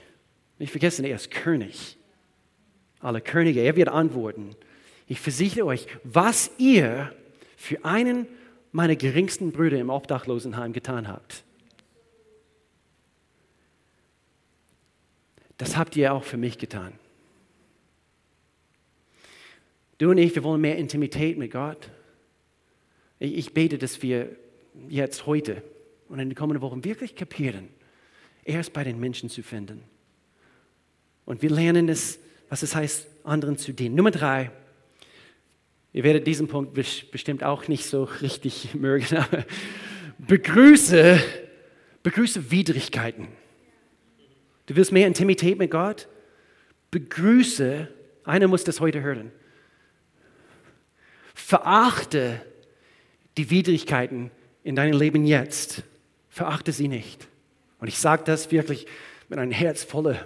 [0.59, 1.97] nicht vergessen, er ist König.
[2.99, 4.55] Alle Könige, er wird antworten.
[5.07, 7.13] Ich versichere euch, was ihr
[7.55, 8.27] für einen
[8.71, 11.43] meiner geringsten Brüder im Obdachlosenheim getan habt,
[15.57, 16.93] das habt ihr auch für mich getan.
[19.97, 21.89] Du und ich, wir wollen mehr Intimität mit Gott.
[23.19, 24.35] Ich bete, dass wir
[24.89, 25.63] jetzt heute
[26.07, 27.69] und in den kommenden Wochen wirklich kapieren,
[28.43, 29.83] er ist bei den Menschen zu finden.
[31.25, 33.95] Und wir lernen es, was es heißt, anderen zu dienen.
[33.95, 34.51] Nummer drei,
[35.91, 39.45] ihr werdet diesen Punkt bestimmt auch nicht so richtig mögen, aber
[40.19, 41.19] begrüße,
[42.03, 43.27] begrüße Widrigkeiten.
[44.67, 46.07] Du willst mehr Intimität mit Gott?
[46.91, 47.89] Begrüße,
[48.23, 49.31] einer muss das heute hören.
[51.33, 52.41] Verachte
[53.37, 54.31] die Widrigkeiten
[54.63, 55.83] in deinem Leben jetzt,
[56.29, 57.27] verachte sie nicht.
[57.79, 58.87] Und ich sage das wirklich
[59.29, 60.25] mit einem Herz voller,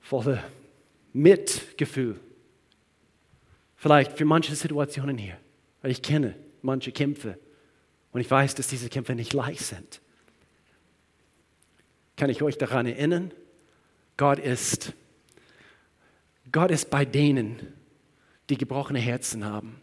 [0.00, 0.42] voller
[1.12, 2.18] Mitgefühl.
[3.76, 5.36] Vielleicht für manche Situationen hier,
[5.80, 7.38] weil ich kenne manche Kämpfe
[8.12, 10.00] und ich weiß, dass diese Kämpfe nicht leicht sind.
[12.16, 13.32] Kann ich euch daran erinnern?
[14.16, 14.92] Gott ist,
[16.52, 17.72] Gott ist bei denen,
[18.50, 19.80] die gebrochene Herzen haben.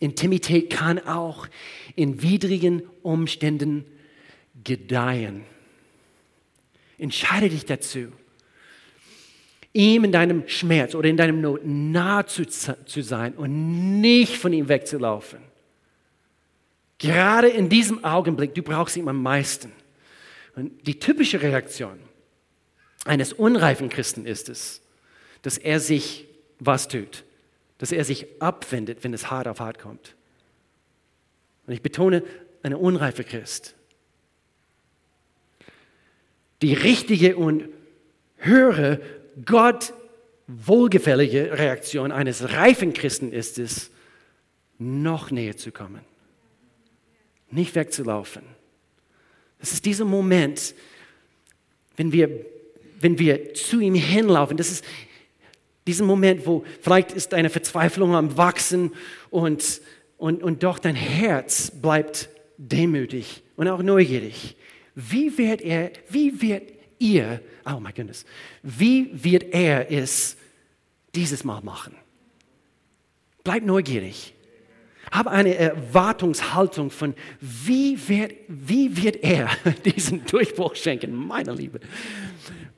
[0.00, 1.46] Intimität kann auch
[1.94, 3.84] in widrigen Umständen
[4.64, 5.44] gedeihen.
[6.98, 8.08] Entscheide dich dazu,
[9.72, 14.52] ihm in deinem Schmerz oder in deinem Not nah zu, zu sein und nicht von
[14.52, 15.38] ihm wegzulaufen.
[16.98, 19.72] Gerade in diesem Augenblick, du brauchst ihn am meisten.
[20.56, 21.98] Und die typische Reaktion
[23.04, 24.82] eines unreifen Christen ist es,
[25.42, 26.26] dass er sich
[26.58, 27.24] was tut?
[27.80, 30.14] Dass er sich abwendet, wenn es hart auf hart kommt.
[31.66, 32.22] Und ich betone,
[32.62, 33.74] eine unreife Christ.
[36.60, 37.70] Die richtige und
[38.36, 39.00] höhere,
[39.46, 39.94] Gott
[40.46, 43.90] wohlgefällige Reaktion eines reifen Christen ist es,
[44.78, 46.02] noch näher zu kommen,
[47.50, 48.42] nicht wegzulaufen.
[49.58, 50.74] Das ist dieser Moment,
[51.96, 52.44] wenn wir,
[52.98, 54.58] wenn wir zu ihm hinlaufen.
[54.58, 54.84] Das ist
[55.86, 58.92] diesen Moment, wo vielleicht ist deine Verzweiflung am Wachsen
[59.30, 59.80] und,
[60.18, 64.56] und, und doch dein Herz bleibt demütig und auch neugierig.
[64.94, 68.24] Wie wird er, wie wird ihr, oh mein Gott,
[68.62, 70.36] wie wird er es
[71.14, 71.94] dieses Mal machen?
[73.42, 74.34] Bleib neugierig.
[75.10, 79.48] Hab eine Erwartungshaltung von, wie wird, wie wird er
[79.84, 81.12] diesen Durchbruch schenken?
[81.12, 81.80] Meine Liebe,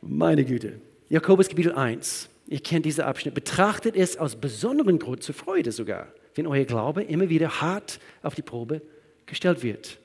[0.00, 0.80] meine Güte.
[1.08, 2.30] Jakobus Kapitel 1.
[2.52, 3.32] Ihr kennt diesen Abschnitt.
[3.32, 8.34] Betrachtet es aus besonderem Grund zur Freude sogar, wenn euer Glaube immer wieder hart auf
[8.34, 8.82] die Probe
[9.24, 9.98] gestellt wird.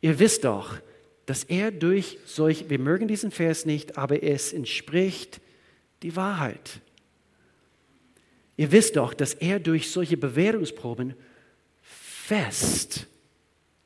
[0.00, 0.76] Ihr wisst doch,
[1.26, 5.40] dass er durch solch, wir mögen diesen Vers nicht, aber es entspricht
[6.04, 6.80] die Wahrheit.
[8.56, 11.14] Ihr wisst doch, dass er durch solche Bewährungsproben
[11.82, 13.08] fest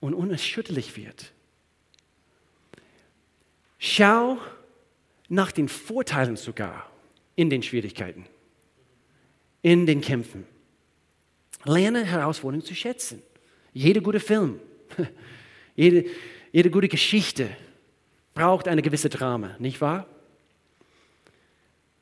[0.01, 1.33] und unerschütterlich wird.
[3.79, 4.37] Schau
[5.31, 6.90] nach den Vorteilen sogar
[7.41, 8.27] in den Schwierigkeiten,
[9.63, 10.45] in den Kämpfen.
[11.65, 13.23] Lerne Herausforderungen zu schätzen.
[13.73, 14.61] Jeder gute Film,
[15.75, 16.05] jede,
[16.53, 17.49] jede gute Geschichte
[18.35, 20.07] braucht eine gewisse Drama, nicht wahr?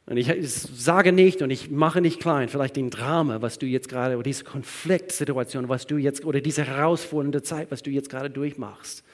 [0.07, 3.89] Und ich sage nicht und ich mache nicht klein, vielleicht den Drama, was du jetzt
[3.89, 8.31] gerade, oder diese Konfliktsituation, was du jetzt, oder diese herausfordernde Zeit, was du jetzt gerade
[8.31, 9.05] durchmachst.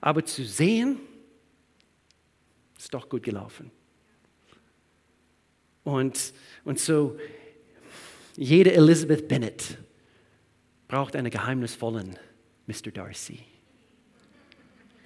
[0.00, 0.98] Aber zu sehen,
[2.78, 3.70] ist doch gut gelaufen.
[5.84, 6.32] Und,
[6.64, 7.18] und so,
[8.36, 9.78] jede Elizabeth Bennet
[10.88, 12.16] braucht einen geheimnisvollen
[12.66, 12.90] Mr.
[12.92, 13.40] Darcy.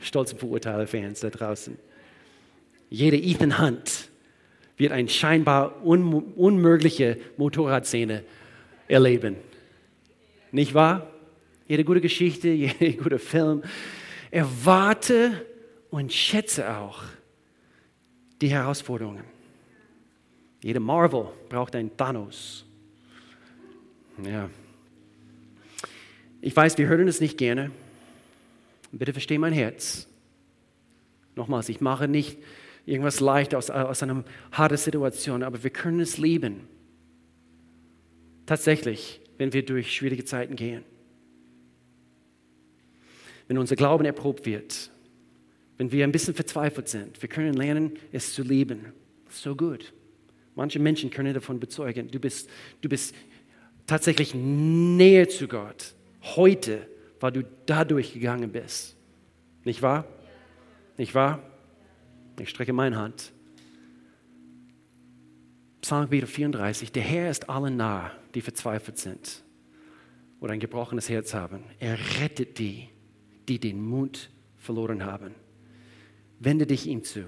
[0.01, 1.79] Stolze Verurteile-Fans da draußen.
[2.91, 4.11] Jeder Ethan Hunt
[4.77, 8.23] wird eine scheinbar un unmögliche Motorradszene
[8.89, 9.37] erleben.
[10.53, 11.11] Nicht wahr?
[11.67, 13.63] Jede gute Geschichte, jeder gute Film.
[14.31, 15.47] Erwarte
[15.91, 17.03] und schätze auch
[18.41, 19.36] die Herausforderungen.
[20.63, 22.65] Jede Marvel braucht einen Thanos.
[24.25, 24.49] Ja.
[26.41, 27.71] Ich weiß, wir hören es nicht gerne.
[28.93, 30.09] Bitte versteh mein Herz.
[31.35, 32.39] Nochmals, ich mache nicht
[32.87, 36.69] irgendwas leicht aus, aus einer harten Situation, aber wir können es lieben.
[38.47, 40.85] Tatsächlich, wenn wir durch schwierige Zeiten gehen.
[43.49, 44.91] Wenn unser Glauben erprobt wird,
[45.79, 48.93] wenn wir ein bisschen verzweifelt sind, wir können lernen, es zu lieben.
[49.29, 49.93] So gut.
[50.57, 52.51] Manche Menschen können davon bezeugen, du bist,
[52.81, 53.15] du bist
[53.87, 56.89] tatsächlich näher zu Gott heute,
[57.21, 58.97] weil du dadurch gegangen bist.
[59.65, 60.07] Nicht wahr?
[60.97, 61.43] Nicht wahr?
[62.41, 63.33] Ich strecke meine Hand.
[65.83, 66.91] Psalm wieder 34.
[66.91, 69.45] Der Herr ist allen nah, die verzweifelt sind
[70.41, 71.65] oder ein gebrochenes Herz haben.
[71.79, 72.89] Er rettet die,
[73.47, 75.35] die den Mut verloren haben.
[76.41, 77.27] Wende dich ihm zu,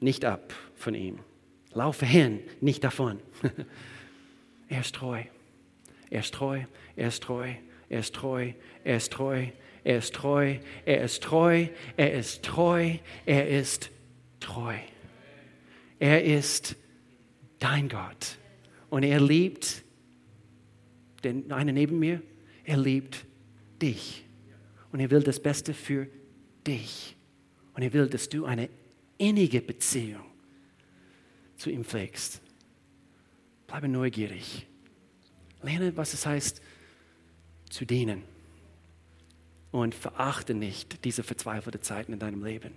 [0.00, 1.20] nicht ab von ihm.
[1.74, 3.20] Laufe hin, nicht davon.
[4.68, 5.24] er ist treu.
[6.10, 6.62] Er ist treu,
[6.96, 7.54] er ist treu,
[7.88, 8.52] er ist treu,
[8.84, 9.46] er ist treu,
[9.82, 11.66] er ist treu, er ist treu,
[11.96, 12.92] er ist treu,
[13.26, 13.90] er ist
[14.40, 14.74] treu.
[15.98, 16.76] Er ist
[17.58, 18.38] dein Gott.
[18.90, 19.82] Und er liebt
[21.24, 22.22] den einen neben mir,
[22.64, 23.24] er liebt
[23.80, 24.24] dich.
[24.92, 26.06] Und er will das Beste für
[26.66, 27.16] dich.
[27.74, 28.68] Und er will, dass du eine
[29.18, 30.33] innige Beziehung
[31.56, 32.40] zu ihm pflegst.
[33.66, 34.66] Bleibe neugierig.
[35.62, 36.60] Lerne, was es heißt,
[37.70, 38.22] zu dienen.
[39.70, 42.72] Und verachte nicht diese verzweifelte Zeiten in deinem Leben.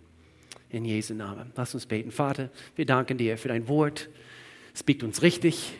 [0.69, 1.51] In Jesu Namen.
[1.55, 2.11] Lass uns beten.
[2.11, 4.09] Vater, wir danken dir für dein Wort.
[4.73, 5.73] Es biegt uns richtig.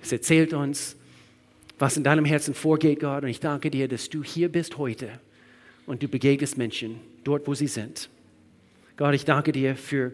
[0.00, 0.96] Es erzählt uns,
[1.78, 3.24] was in deinem Herzen vorgeht, Gott.
[3.24, 5.20] Und ich danke dir, dass du hier bist heute
[5.86, 8.08] und du begegnest Menschen dort, wo sie sind.
[8.96, 10.12] Gott, ich danke dir für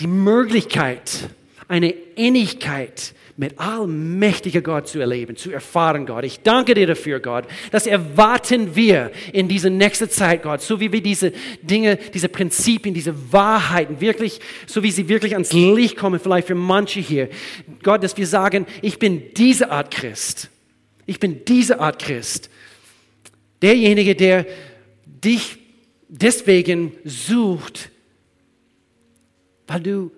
[0.00, 1.30] die Möglichkeit,
[1.68, 6.24] eine Innigkeit mit allmächtiger Gott zu erleben, zu erfahren, Gott.
[6.24, 7.46] Ich danke dir dafür, Gott.
[7.72, 10.62] Das erwarten wir in dieser nächsten Zeit, Gott.
[10.62, 11.32] So wie wir diese
[11.62, 16.54] Dinge, diese Prinzipien, diese Wahrheiten wirklich, so wie sie wirklich ans Licht kommen, vielleicht für
[16.54, 17.28] manche hier.
[17.82, 20.50] Gott, dass wir sagen, ich bin diese Art Christ.
[21.06, 22.50] Ich bin diese Art Christ.
[23.62, 24.46] Derjenige, der
[25.06, 25.58] dich
[26.08, 27.90] deswegen sucht,
[29.66, 30.10] weil du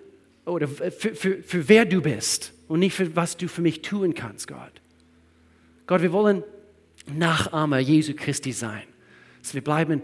[0.45, 4.13] oder für, für, für wer du bist und nicht für was du für mich tun
[4.13, 4.81] kannst, Gott.
[5.87, 6.43] Gott, wir wollen
[7.13, 8.83] Nachahmer Jesu Christi sein.
[9.41, 10.03] Dass wir bleiben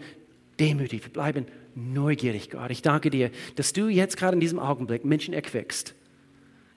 [0.60, 2.72] demütig, wir bleiben neugierig, Gott.
[2.72, 5.96] Ich danke dir, dass du jetzt gerade in diesem Augenblick Menschen erquickst.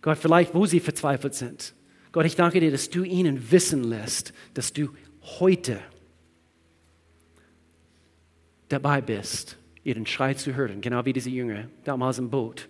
[0.03, 1.75] Gott, vielleicht wo sie verzweifelt sind.
[2.13, 4.89] Gott, ich danke dir, dass du ihnen wissen lässt, dass du
[5.41, 5.81] heute
[8.69, 12.69] dabei bist, ihren Schrei zu hören, genau wie diese Jünger damals im Boot.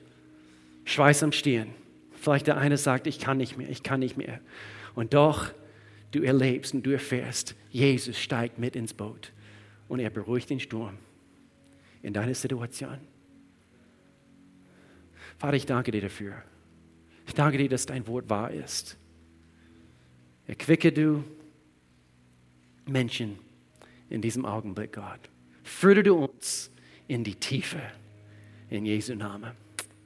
[0.85, 1.69] Schweiß am Stirn.
[2.13, 4.41] Vielleicht der eine sagt, ich kann nicht mehr, ich kann nicht mehr.
[4.95, 5.51] Und doch,
[6.11, 9.33] du erlebst und du erfährst, Jesus steigt mit ins Boot
[9.89, 10.99] und er beruhigt den Sturm
[12.03, 12.99] in deiner Situation.
[15.39, 16.35] Vater, ich danke dir dafür.
[17.27, 18.99] Ich danke dir, dass dein Wort wahr ist.
[20.47, 21.25] Erquicke du
[22.85, 23.39] Menschen
[24.11, 25.31] in diesem Augenblick, Gott.
[25.65, 26.71] Führe du uns
[27.09, 27.81] in die Tiefe.
[28.69, 29.53] In Jesu Namen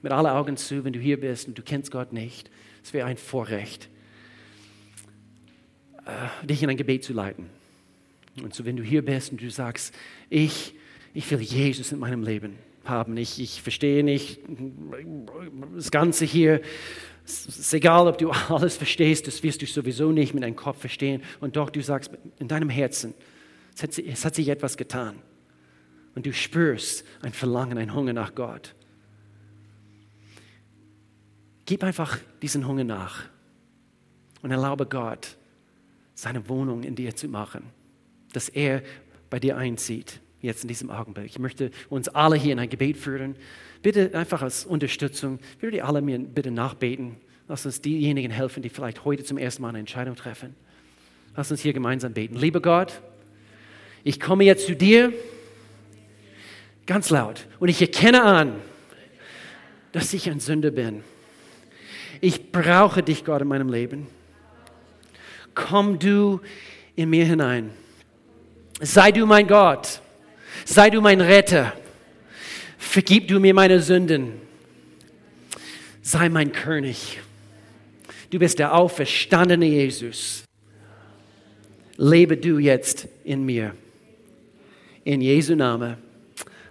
[0.02, 2.50] mit allen Augen zu, wenn du hier bist und du kennst Gott nicht.
[2.82, 3.88] Es wäre ein Vorrecht,
[6.06, 7.46] äh, dich in ein Gebet zu leiten.
[8.42, 9.94] Und so, wenn du hier bist und du sagst,
[10.30, 10.74] ich,
[11.12, 14.40] ich will Jesus in meinem Leben haben, ich, ich verstehe nicht
[15.74, 16.62] das Ganze hier,
[17.26, 20.80] es ist egal, ob du alles verstehst, das wirst du sowieso nicht mit deinem Kopf
[20.80, 21.22] verstehen.
[21.40, 23.12] Und doch, du sagst in deinem Herzen,
[23.74, 25.16] es hat, es hat sich etwas getan.
[26.14, 28.74] Und du spürst ein Verlangen, ein Hunger nach Gott.
[31.66, 33.24] Gib einfach diesen Hunger nach
[34.42, 35.36] und erlaube Gott,
[36.14, 37.62] seine Wohnung in dir zu machen,
[38.32, 38.82] dass er
[39.30, 41.26] bei dir einzieht, jetzt in diesem Augenblick.
[41.26, 43.36] Ich möchte uns alle hier in ein Gebet führen.
[43.82, 47.16] Bitte einfach als Unterstützung, würde ihr alle mir bitte nachbeten.
[47.48, 50.54] Lass uns diejenigen helfen, die vielleicht heute zum ersten Mal eine Entscheidung treffen.
[51.36, 52.36] Lass uns hier gemeinsam beten.
[52.36, 53.00] Lieber Gott,
[54.02, 55.12] ich komme jetzt zu dir
[56.86, 58.60] ganz laut und ich erkenne an,
[59.92, 61.02] dass ich ein Sünder bin
[62.20, 64.06] ich brauche dich, Gott, in meinem Leben.
[65.54, 66.40] Komm du
[66.94, 67.70] in mir hinein.
[68.80, 70.00] Sei du mein Gott.
[70.64, 71.72] Sei du mein Retter.
[72.78, 74.32] Vergib du mir meine Sünden.
[76.02, 77.18] Sei mein König.
[78.30, 80.44] Du bist der auferstandene Jesus.
[81.96, 83.74] Lebe du jetzt in mir.
[85.04, 85.96] In Jesu Namen.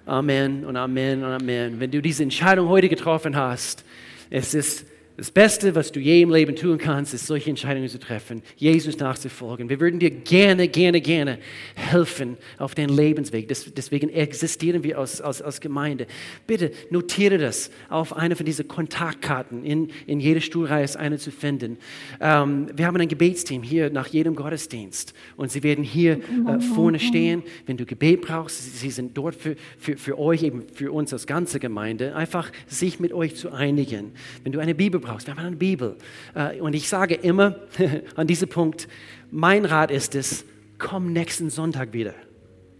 [0.10, 1.80] Amen und Amen und Amen.
[1.80, 3.86] Wenn du diese Entscheidung heute getroffen hast,
[4.30, 4.86] es ist
[5.20, 8.98] Das Beste, was du je im Leben tun kannst, ist, solche Entscheidungen zu treffen, Jesus
[9.00, 9.68] nachzufolgen.
[9.68, 11.40] Wir würden dir gerne, gerne, gerne
[11.76, 13.46] helfen auf deinem Lebensweg.
[13.50, 16.08] deswegen existieren wir als, als, als Gemeinde.
[16.48, 19.66] Bitte notiere das auf eine von diesen Kontaktkarten.
[19.66, 21.80] In, in jeder Stuhlreihe ist eine zu finden.
[22.22, 26.98] Ähm, wir haben ein Gebetsteam hier nach jedem Gottesdienst und sie werden hier äh, vorne
[26.98, 27.44] stehen.
[27.66, 31.28] Wenn du Gebet brauchst, sie sind dort für, für, für euch, eben für uns als
[31.28, 34.14] ganze Gemeinde, einfach sich mit euch zu einigen.
[34.46, 35.28] Wenn du eine Bibel brauchst, brauchst.
[35.28, 35.95] Wir haben eine Bibel.
[36.36, 37.55] Äh, und ich sage immer
[38.16, 38.88] an diesem Punkt,
[39.32, 40.45] mein Rat ist es,
[40.78, 42.14] komm nächsten Sonntag wieder.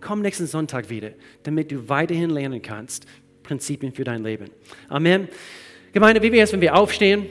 [0.01, 1.11] Komm nächsten Sonntag wieder,
[1.43, 3.05] damit du weiterhin lernen kannst,
[3.43, 4.45] Prinzipien für dein Leben.
[4.88, 5.27] Amen.
[5.91, 7.25] Gemeinde, wie wäre es, wenn wir aufstehen?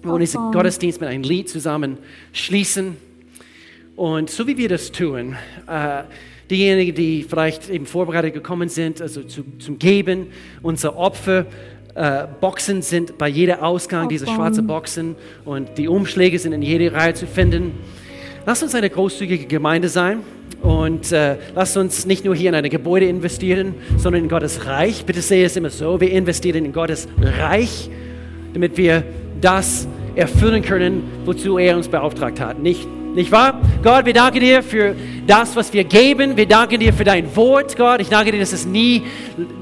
[0.00, 1.98] Wir wollen diesen Gottesdienst mit einem Lied zusammen
[2.32, 2.96] schließen.
[3.96, 6.04] Und so wie wir das tun, äh,
[6.48, 10.28] diejenigen, die vielleicht eben vorbereitet gekommen sind, also zu, zum Geben,
[10.62, 11.46] unser Opfer,
[12.00, 16.94] äh, Boxen sind bei jeder Ausgang, diese schwarzen Boxen und die Umschläge sind in jeder
[16.94, 17.74] Reihe zu finden.
[18.46, 20.20] Lass uns eine großzügige Gemeinde sein
[20.62, 25.04] und äh, lass uns nicht nur hier in ein Gebäude investieren, sondern in Gottes Reich.
[25.04, 27.90] Bitte sehe es immer so, wir investieren in Gottes Reich,
[28.54, 29.04] damit wir
[29.42, 32.58] das erfüllen können, wozu er uns beauftragt hat.
[32.58, 33.60] Nicht nicht wahr?
[33.82, 34.94] Gott, wir danken dir für
[35.26, 36.36] das, was wir geben.
[36.36, 38.00] Wir danken dir für dein Wort, Gott.
[38.00, 39.02] Ich danke dir, dass es nie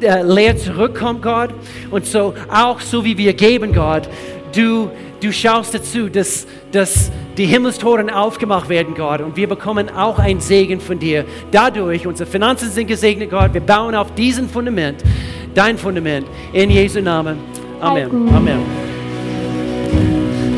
[0.01, 1.51] äh, leer zurückkommt, Gott.
[1.90, 4.09] Und so auch so wie wir geben, Gott,
[4.55, 4.90] du,
[5.20, 9.20] du schaust dazu, dass, dass die Himmelstoren aufgemacht werden, Gott.
[9.20, 11.24] Und wir bekommen auch einen Segen von dir.
[11.51, 13.55] Dadurch, unsere Finanzen sind gesegnet, Gott.
[13.55, 15.03] Wir bauen auf diesem Fundament,
[15.55, 16.26] dein Fundament.
[16.53, 17.38] In Jesu Namen.
[17.80, 18.11] Amen.
[18.34, 18.88] Amen.